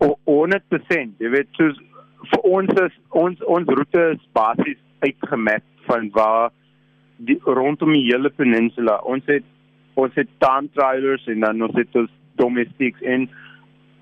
[0.00, 1.76] O 100%, jy weet soos
[2.26, 6.50] vir ons is ons ons roete is basies uitgemap van waar
[7.28, 8.98] die rondom die hele peninsula.
[9.04, 9.46] Ons het
[9.98, 13.26] ons het time trailers en dan ons het ons domestics en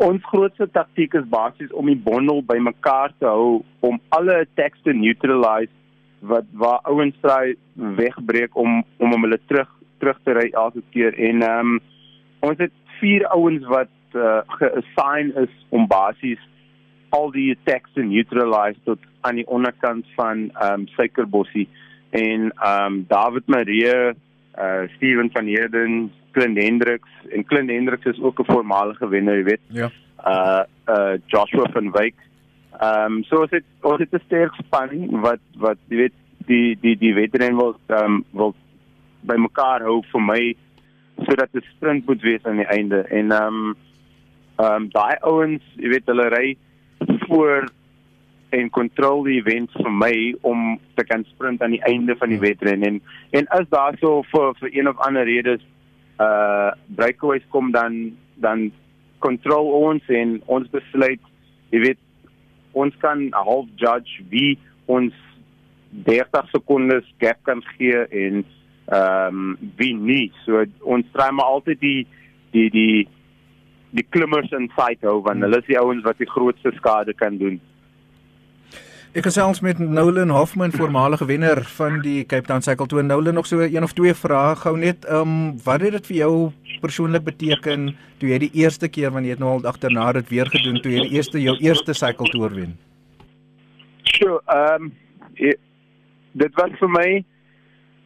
[0.04, 4.92] ons grootste taktiek is basies om die bondel bymekaar te hou om alle attacks te
[4.92, 5.72] neutralize
[6.28, 7.54] wat waar ouens try
[8.00, 9.70] wegbreek om om om hulle terug
[10.02, 11.78] terug te ry elke keer en ehm um,
[12.44, 16.42] ons het vier ouens wat uh, geassign is om basies
[17.16, 21.68] al die attacks te neutralize tot aan die onderkant van ehm um, Suikerbossie
[22.10, 23.88] en ehm um, David Marie
[24.56, 29.44] uh Steven van Heerden, Clint Hendricks en Clint Hendricks is ook 'n voormalige wenner, jy
[29.44, 29.64] weet.
[29.68, 29.90] Ja.
[30.24, 32.14] Uh uh Joshua van Wyk.
[32.80, 36.78] Ehm um, so is dit ons het 'n sterk span wat wat jy weet die
[36.80, 38.54] die die veteran wil ehm um, wil
[39.20, 40.56] bymekaar hou vir my
[41.24, 43.76] sodat dit sprint moet wees aan die einde en ehm um,
[44.56, 46.56] ehm um, daai ouens, jy weet hulle ry
[47.28, 47.68] voor
[48.56, 50.14] en kontrol die event vir my
[50.46, 52.46] om te kan sprint aan die einde van die ja.
[52.48, 55.62] wedren en en as daar so vir vir een of ander redes
[56.22, 58.70] uh breakaways kom dan dan
[59.18, 61.20] kontrol ons en ons besluit
[61.74, 62.02] jy weet
[62.72, 65.14] ons kan half judge wie ons
[66.06, 68.44] 30 sekondes gap kan gee en
[68.86, 72.06] ehm um, wie nie so ons try maar altyd die
[72.54, 73.08] die die
[73.96, 77.40] die klimmers in sight hou want hulle is die ouens wat die grootste skade kan
[77.42, 77.58] doen
[79.16, 83.04] Ek gesels met Nolan Hoffman, voormalige wenner van die Cape Town Cycle Tour.
[83.04, 85.06] Nolan nog so een of twee vrae gou net.
[85.08, 86.32] Ehm um, wat het dit vir jou
[86.82, 87.86] persoonlik beteken
[88.20, 90.92] toe jy die eerste keer wanneer jy het nou al agterna dit weer gedoen toe
[90.92, 92.76] jy die eerste jou eerste Cycle Tour wen?
[94.02, 94.92] Sure, ehm um,
[96.44, 97.08] dit was vir my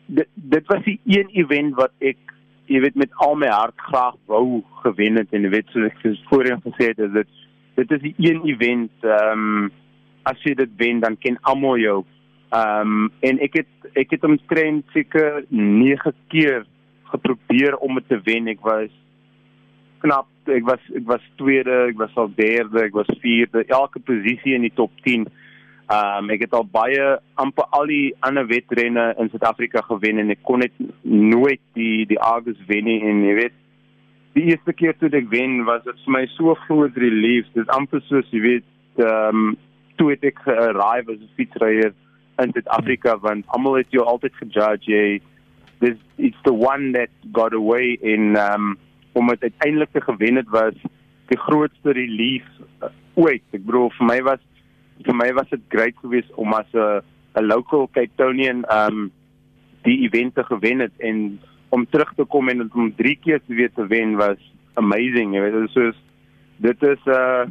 [0.06, 2.29] dit, dit was die een event wat ek
[2.70, 6.02] jy weet met al my hart graag wou gewen het en jy weet soos ek
[6.30, 7.36] voorheen gesê het is dit
[7.80, 9.70] dit is die een event ehm um,
[10.28, 12.00] as jy dit wen dan ken almal jou.
[12.54, 16.66] Ehm um, en ek het ek het omtrent seker 9 keer
[17.10, 18.50] geprobeer om dit te wen.
[18.52, 18.92] Ek was
[20.04, 24.54] knap, ek was ek was tweede, ek was al derde, ek was vierde, elke posisie
[24.58, 25.26] in die top 10.
[25.90, 27.06] Ehm um, ek het al baie
[27.42, 32.20] amper al die ander wedrenne in Suid-Afrika gewen en ek kon net nooit die die
[32.22, 33.56] Argus wen nie en jy weet
[34.38, 37.48] die eerste keer toe ek wen was dit vir my so groot relief.
[37.58, 38.68] Dit amper soos jy weet
[39.02, 39.50] ehm um,
[39.98, 41.90] toe het ek gearrive as 'n fietsryer
[42.44, 45.20] in Suid-Afrika want almal het jou altyd gejudge jy
[45.80, 48.76] this it's the one that got away in um
[49.12, 50.76] om dit uiteindelik te gewen het was
[51.32, 52.46] die grootste relief
[52.82, 54.42] uh, ooit ek bedoel vir my was
[55.06, 57.02] vir my was dit great geweest om as 'n
[57.36, 59.10] 'n local Cape Townian um
[59.82, 60.92] die event te gewen het.
[60.98, 64.38] En om terug te kom en om drie keer te weer te wen was
[64.74, 65.70] amazing jy weet.
[65.70, 66.00] So is
[66.56, 67.44] dit is uh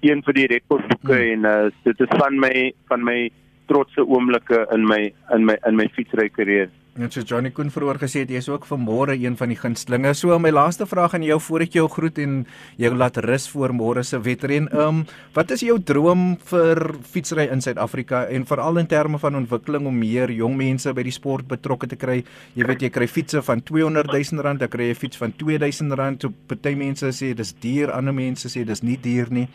[0.00, 1.32] een van die rekordboeke hmm.
[1.32, 3.30] en uh dit is van my van my
[3.66, 7.98] trotse oomblikke in my in my in my fietsry karier Net so Johnny Koen vroeër
[8.00, 10.14] gesê het jy is ook vanmôre een van die gunstlinge.
[10.16, 12.38] So my laaste vraag aan jou voor ek jou groet en
[12.80, 14.70] jou laat rus voor môre se wedren.
[14.72, 15.02] Ehm um,
[15.36, 19.98] wat is jou droom vir fietsry in Suid-Afrika en veral in terme van ontwikkeling om
[19.98, 22.22] meer jong mense by die sport betrokke te kry?
[22.56, 25.36] Jy weet jy kry fietses van 200 000 rand, dan kry jy 'n fiets van
[25.36, 26.22] 2000 rand.
[26.22, 29.48] So party mense sê dis duur, ander mense sê dis nie duur nie.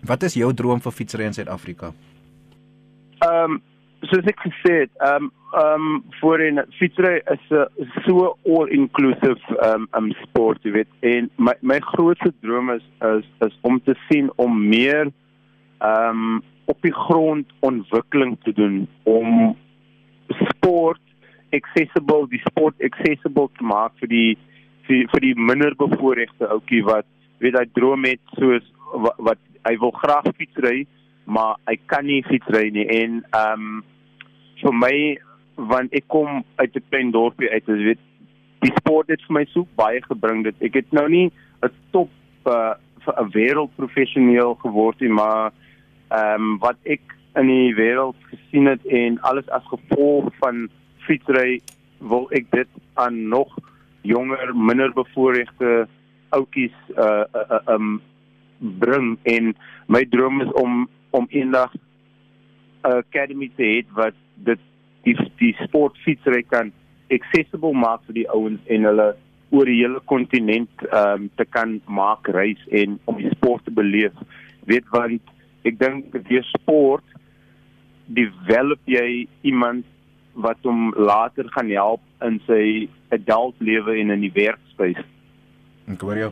[0.00, 1.92] Wat is jou droom vir fietsry in Suid-Afrika?
[3.20, 3.62] Ehm um,
[4.08, 7.66] soos ek gesê het, ehm um, um, voor in fietsry is 'n
[8.04, 10.88] so all inclusive ehm um, um, sport, jy weet.
[11.00, 15.10] En my my grootste droom is is is om te sien om meer
[15.78, 19.56] ehm um, op die grond ontwikkeling te doen om
[20.28, 21.00] sport
[21.50, 24.38] accessible, die sport accessible te maak vir die
[24.88, 27.06] vir, vir die minder bevoorregte ouetjie wat
[27.38, 30.86] weet hy droom het soos wat, wat hy wil graag fietsry
[31.24, 33.84] maar hy kan nie fietsry nie en ehm um,
[34.58, 34.94] vir my
[35.58, 38.02] want ek kom uit 'n klein dorpie uit as weet
[38.62, 41.30] die sport het vir my so baie gebring dit ek het nou nie
[41.62, 42.10] 'n top
[42.46, 45.52] uh, vir 'n wêreldprofessioneel geword nie maar
[46.10, 47.02] ehm um, wat ek
[47.36, 50.68] in die wêreld gesien het en alles as gevolg van
[51.06, 51.60] fietsry
[51.98, 53.50] wil ek dit aan nog
[54.02, 55.88] jonger minder bevoorregte
[56.28, 58.00] ouetjies uh, uh, uh um
[58.58, 59.18] bring.
[59.22, 59.54] En
[59.86, 61.72] my droom is om om eendag
[62.82, 64.60] 'n academy te hê wat dit
[65.08, 66.72] die die sportfietsry kan
[67.14, 69.08] accessible maak vir die ouens en hulle
[69.50, 73.72] oor die hele kontinent ehm um, te kan maak reis en om die sport te
[73.74, 74.16] beleef.
[74.68, 75.34] Weet want
[75.68, 77.04] ek dink die sport
[78.18, 79.86] develop jy iemand
[80.38, 85.02] wat hom later gaan help in sy adult lewe en in die werkspace.
[85.88, 86.30] Ek hoor jou.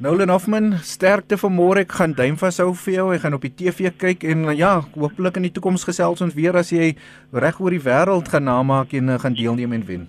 [0.00, 1.82] Nolan Hoffman, sterkte vir môre.
[1.84, 3.02] Ek gaan duim vashou vir jou.
[3.12, 6.56] Ek gaan op die TV kyk en ja, hopelik in die toekoms gesels ons weer
[6.56, 6.94] as jy
[7.36, 10.06] reg oor die wêreld gaan namaak en uh, gaan deelneem en wen.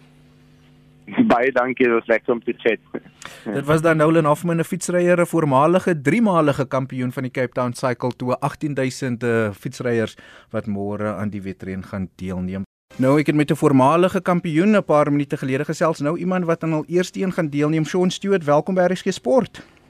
[1.28, 2.80] Baie dankie, dit was lekker om te chat.
[3.58, 7.76] Dit was dan Nolan Hoffman, 'n fietsryer, 'n voormalige 3-malige kampioen van die Cape Town
[7.76, 10.16] Cycle Tour, 18000 uh, fietsryers
[10.56, 12.64] wat môre aan die wedren gaan deelneem.
[12.96, 16.64] Nou ek het met 'n voormalige kampioen 'n paar minute gelede gesels, nou iemand wat
[16.64, 19.81] aan al eerste een gaan deelneem, Shaun Stewart, welkom by RSG Sport.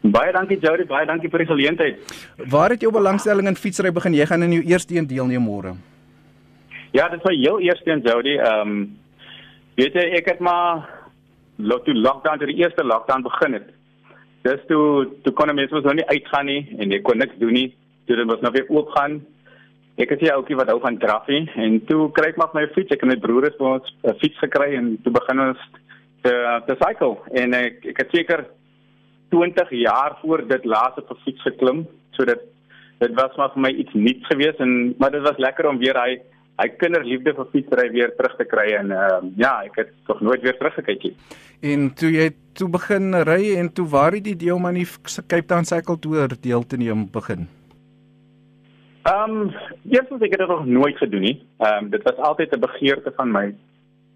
[0.00, 2.12] Baie dankie Jody, baie dankie vir die geleentheid.
[2.48, 4.14] Waar het jou belangstelling in fietsry begin?
[4.16, 5.74] Jy gaan in jou eerste een deelneem môre.
[6.96, 8.38] Ja, dit was heel eerste een Jody.
[8.38, 8.78] Ehm um,
[9.76, 10.88] weet jy, ek het maar
[11.56, 13.68] loop toe lockdown, toe die eerste lockdown begin het.
[14.42, 17.52] Dis toe toe kon mense mos nou nie uitgaan nie en jy kon niks doen
[17.52, 17.68] nie.
[18.08, 19.20] Toe dit mos nou weer oop gaan.
[20.00, 22.96] Ek het hier ouetjie wat hou van draffie en toe kry ek maar my fiets.
[22.96, 25.60] Ek en my broer het ons 'n fiets gekry en toe begin ons
[26.22, 26.32] te
[26.66, 28.46] te cycle en ek ek het seker
[29.30, 32.40] 20 jaar voor dit laas op 'n fiets geklim, so dit
[32.98, 35.96] dit was maar vir my iets nuuts geweest en maar dit was lekker om weer
[35.96, 36.20] hy
[36.60, 40.42] hy kinderliefde vir fietsry weer terug te kry en uh, ja, ek het nog nooit
[40.44, 41.14] weer teruggekyk nie.
[41.72, 42.26] En toe jy
[42.58, 44.88] toe begin ry en toe waar het die deel man die
[45.26, 47.48] Cape Town Cycle Tour deel te neem begin?
[49.08, 49.50] Ehm, um,
[49.88, 51.36] eers het ek dit nog nooit gedoen nie.
[51.58, 53.54] Ehm um, dit was altyd 'n begeerte van my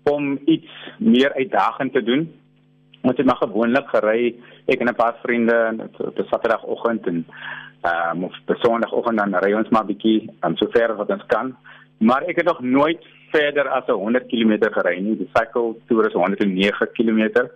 [0.05, 2.29] om iets meer uitdagend te doen
[3.11, 4.35] ons het maar gewoonlik gery.
[4.67, 7.27] Ek en 'n paar vriende op 'n Saterdagoggend en
[7.83, 11.57] ehm um, op Sondagoggend dan ry ons maar bietjie um, so ver wat ons kan.
[11.99, 15.17] Maar ek het nog nooit verder as 'n 100 km gery nie.
[15.17, 17.49] Die cycle tour is 109 km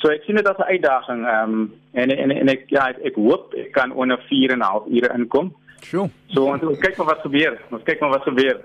[0.00, 2.98] so ek sien dit as 'n uitdaging ehm um, en, en en ek ja ek,
[3.10, 5.52] ek hoop ek kan onder 4 en 'n half ure inkom
[5.84, 6.08] Sjoe.
[6.34, 7.56] So ons kyk maar wat gebeur.
[7.70, 8.60] Ons kyk maar wat gebeur.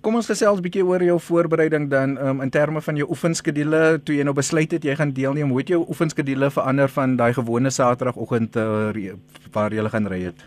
[0.00, 4.00] Kom ons gesels 'n bietjie oor jou voorbereiding dan um, in terme van jou oefenskedule
[4.04, 5.48] toe jy nou besluit het jy gaan deelneem.
[5.48, 9.14] Hoe het jou oefenskedule verander van daai gewone Saterdagoggend uh,
[9.52, 10.44] waar jy gaan ry het?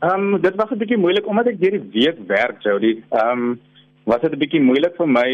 [0.00, 3.02] Ehm um, dit was 'n bietjie moeilik omdat ek deur die week werk, Jody.
[3.10, 3.60] Ehm um,
[4.04, 5.30] was dit 'n bietjie moeilik vir my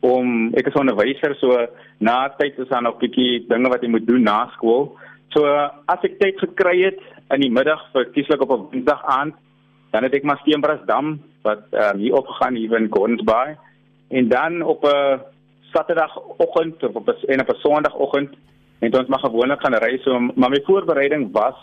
[0.00, 1.66] om ek is 'n onderwyser so
[1.98, 4.96] na tyd is daar nog bietjie dinge wat jy moet doen na skool.
[5.34, 5.42] So
[5.90, 7.00] as ek tyd gekry het
[7.34, 9.34] in die middag vir kieslik op 'n Woensdag aand,
[9.90, 13.58] dan het ek maar Steenbrasdam wat um, hier opgegaan hier in Gordons Bay.
[14.10, 15.20] En dan op 'n
[15.72, 18.30] Saterdagoggend of op 'n en op 'n Sondagoggend
[18.78, 19.98] en ons maar gewoonlik gaan ry.
[19.98, 21.58] So maar my voorbereiding was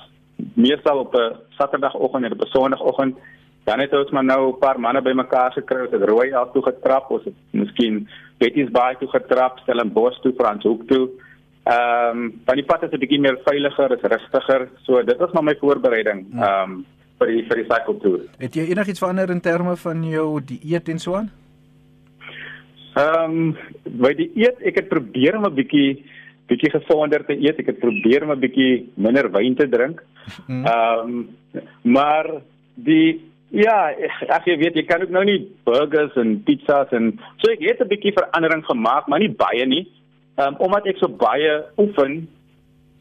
[0.54, 3.18] meestal op 'n Saterdagoggend en op 'n Sondagoggend.
[3.64, 7.10] Dan het ons maar nou 'n paar manne bymekaar gekry, het rooi af toe getrap,
[7.10, 11.10] ons het miskien Betty's Bay toe getrap, Stellenbosch toe, Franshoek toe.
[11.64, 14.70] Ehm um, van die pad is 'n bietjie meer veiliger, is rustiger.
[14.84, 16.42] So dit was maar my voorbereiding Hmm.
[16.42, 16.86] ehm um,
[17.20, 18.20] vir die vir die cycle tour.
[18.40, 21.30] Het jy enigiets verander in terme van jou dieet en so aan?
[22.96, 23.58] Ehm um,
[24.04, 26.04] by die eet, ek het probeer om 'n bietjie
[26.48, 27.60] bietjie gesonder te eet.
[27.60, 30.04] Ek het probeer om 'n bietjie minder wyn te drink.
[30.48, 30.66] Hmm.
[30.66, 31.30] Ehm um,
[31.84, 32.42] maar
[32.76, 33.92] die ja,
[34.30, 37.82] as jy weet, jy kan ook nou nie burgers en pizzas en so ek het
[37.82, 39.88] 'n bietjie verandering gemaak, maar nie baie nie.
[40.40, 42.28] Ehm um, omdat ek so baie oefen,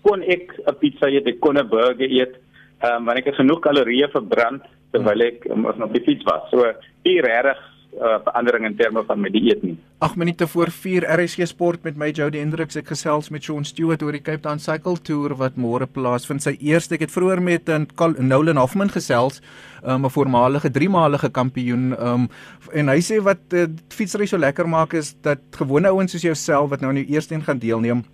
[0.02, 2.34] kon ek 'n pizza eet, ek kon 'n burger eet.
[2.82, 4.62] Ehm um, want ek het genoeg kalorieë verbrand
[4.92, 6.48] terwyl ek um, op die fiets was.
[6.50, 6.72] So,
[7.06, 7.60] die regtig
[7.94, 9.76] uh, verandering in terme van my dieet nie.
[9.98, 12.76] 8 minute voor 4 RSG Sport met my Jody Hendricks.
[12.76, 16.42] Ek gesels met Shaun Stewart oor die Cape Town Cycle Tour wat môre plaasvind.
[16.42, 17.88] Sy eerste, ek het vroeër met 'n
[18.18, 19.40] Nolan Hoffman gesels,
[19.84, 21.94] um, 'n voormalige driemalige kampioen.
[21.98, 22.28] Um,
[22.72, 26.70] en hy sê wat uh, fietsry so lekker maak is dat gewone ouens soos jouself
[26.70, 28.04] wat nou in die eerste een gaan deelneem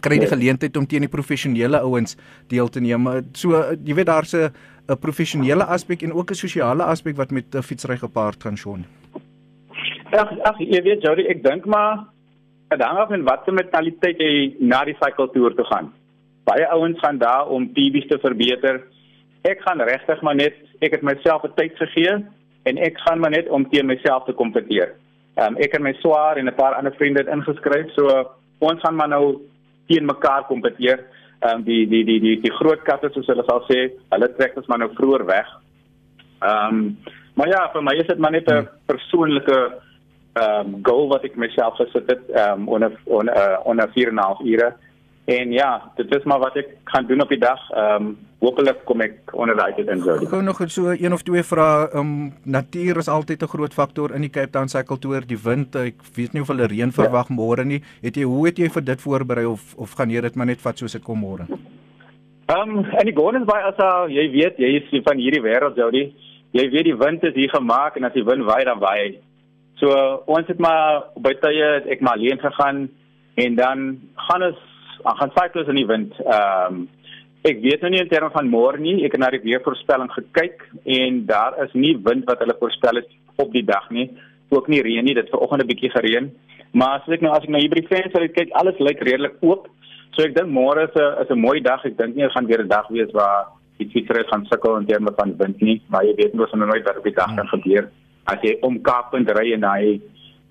[0.00, 2.16] kry die geleentheid om teen die professionele ouens
[2.48, 3.08] deel te neem.
[3.32, 4.52] So jy weet daar's 'n
[4.88, 8.84] 'n professionele aspek en ook 'n sosiale aspek wat met uh, fietsry gepaard gaan, Shaun.
[10.10, 12.06] Ag ag jy weet Jody, ek dink maar
[12.68, 15.92] hang af van watter mentaliteit jy na die cycle tour toe gaan.
[16.44, 18.82] Baie ouens gaan daar om PB's te verbeter.
[19.42, 22.24] Ek gaan regtig maar net ek het myself 'n tyd gegee
[22.64, 24.94] en ek gaan maar net om teen myself te kompeteer.
[25.36, 28.80] Ehm um, ek en my swaar en 'n paar ander vriende het ingeskryf, so ons
[28.80, 29.42] gaan maar nou
[29.86, 30.98] teen mekaar kompeteer.
[31.40, 34.56] Ehm um, die die die die die groot katte soos hulle sal sê, hulle trek
[34.56, 35.48] ons maar nou vroeër weg.
[36.40, 36.96] Ehm um,
[37.36, 39.58] maar ja, vir my is dit maar net 'n persoonlike
[40.36, 44.08] ehm um, goal wat ek myself gesit het ehm um, onder onder uh, onder 4
[44.08, 44.74] en 'n half ure.
[45.26, 47.58] En ja, dit is maar wat ek gaan doen op die dag.
[47.74, 50.14] Ehm um, hopelik kom ek onder daai tyd in so.
[50.22, 51.88] Ek gou nog so een of twee vrae.
[51.98, 55.26] Um natuur is altyd 'n groot faktor in die Cape Town Cycle Tour.
[55.26, 57.34] Die wind, ek weet nie of hulle reën verwag ja.
[57.34, 57.82] môre nie.
[58.02, 60.60] Het jy hoe het jy vir dit voorberei of of gaan jy dit maar net
[60.60, 61.46] vat soos dit kom môre?
[62.46, 65.76] Ehm um, en die Gordons Bay as uh, jy weet, jy is van hierdie wêreld,
[65.76, 66.14] Jody.
[66.52, 69.10] Jy weet die wind is hier gemaak en as die wind waai dan waai hy.
[69.80, 72.88] So uh, ons het maar by tye ek maar alleen gegaan
[73.34, 74.75] en dan gaan ons
[75.14, 76.14] gaan cycles in die wind.
[76.20, 76.88] Ehm um,
[77.46, 79.04] ek weet nou nie in terme van môre nie.
[79.06, 83.12] Ek het na die weervoorspelling gekyk en daar is nie wind wat hulle voorspel het
[83.36, 84.08] op die dag nie.
[84.50, 85.14] Ook nie reën nie.
[85.14, 86.30] Dit vanoggend 'n bietjie gereën.
[86.72, 89.36] Maar as ek nou as ek nou hier by die venster kyk, alles lyk redelik
[89.40, 89.68] oop.
[90.16, 91.84] So ek dink môre is 'n is 'n mooi dag.
[91.84, 93.46] Ek dink nie dit gaan weer 'n dag wees waar
[93.78, 96.84] die fietsry gaan sukkel in terme van wind nie, maar jy weet mos nou nooit
[96.84, 97.90] wat op die dag kan gebeur
[98.26, 100.00] as jy om Kaappunt ry en daai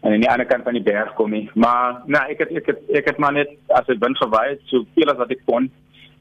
[0.06, 1.48] en aan die ander kant van die berg kom nie.
[1.54, 4.62] Maar nee, ek het ek het ek het maar net as dit wind gewaai het,
[4.70, 5.70] so veel as wat ek kon,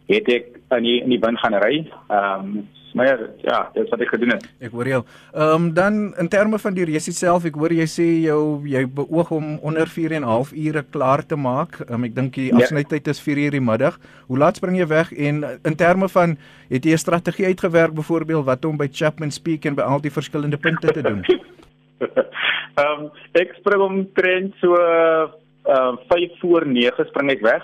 [0.09, 0.47] het ek
[0.79, 1.85] in die in die wind gaan ry.
[2.09, 2.65] Ehm um,
[2.95, 4.45] maar ja, ja, dis wat ek gedoen het.
[4.63, 5.01] Ek hoor jou.
[5.35, 8.85] Ehm um, dan in terme van die race self, ek hoor jy sê jou jy
[8.87, 11.81] beoog om onder 4 en 'n half ure klaar te maak.
[11.91, 12.57] Um, ek dink die Ja.
[12.57, 13.99] afsnytyd is 4 uur die middag.
[14.29, 16.39] Hoe laat spring jy weg en in terme van
[16.71, 20.13] het jy 'n strategie uitgewerk byvoorbeeld wat om by Chapman Peak en by al die
[20.13, 21.25] verskillende punte te doen?
[22.81, 25.35] Ehm um, ek spring omtrent so ehm
[25.69, 27.63] uh, 5 voor 9 spring ek weg.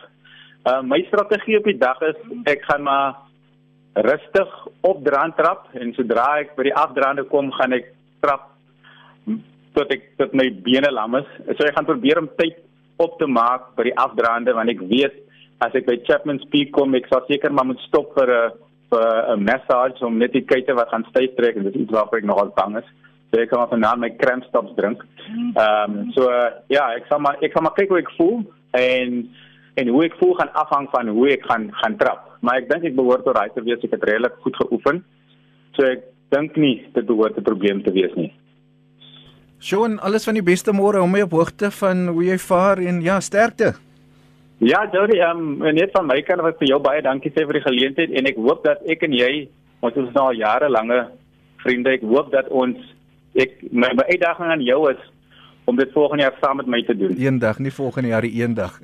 [0.62, 3.18] Ehm uh, my strategie op die dag is ek gaan maar
[3.94, 4.50] rustig
[4.86, 7.90] op draand trap en sodra ek by die afdraande kom gaan ek
[8.22, 8.46] trap
[9.74, 11.28] tot ek tot my bene lam is.
[11.56, 12.62] So ek gaan probeer om tyd
[13.02, 15.16] op te maak by die afdraande want ek weet
[15.64, 18.52] as ek by Chapman's Peak kom ek sal seker maar moet stop vir 'n
[18.90, 21.94] vir 'n massage om net die kuite wat gaan styf trek en dit is iets
[21.94, 22.88] waarvoor ek nogal bang is.
[23.30, 25.02] So ek kan vanaand my cramp stops drink.
[25.30, 25.54] Ehm
[25.98, 28.42] um, so uh, ja, ek sal maar ek gaan maar kyk hoe ek voel
[28.78, 29.22] en
[29.80, 32.26] en hoe ek voel gaan afhang van hoe ek gaan gaan trap.
[32.42, 35.04] Maar ek dink ek behoort tot te wees ek het redelik goed geoefen.
[35.78, 38.32] So ek dink nie dit behoort 'n probleem te wees nie.
[39.60, 43.02] Shaun, alles van die beste môre om my op hoogte van hoe jy vaar en
[43.02, 43.74] ja, sterkte.
[44.58, 47.60] Ja, Jody, ehm um, net van my kant wat vir jou baie dankie sê vir
[47.60, 49.48] die geleentheid en ek hoop dat ek en jy
[49.80, 50.98] ons is nou al jarelange
[51.62, 51.94] vriende.
[51.94, 52.76] Ek hoop dat ons
[53.34, 55.00] ek my, my uitdaging aan jou is
[55.70, 57.14] om dit volgende jaar saam met my te doen.
[57.16, 58.80] Eendag, nie volgende jaar die eendag.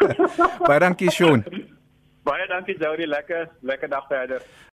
[0.68, 1.44] baie dankie Shaun.
[2.24, 4.42] Baie dankie Jody, lekker lekker dag verder.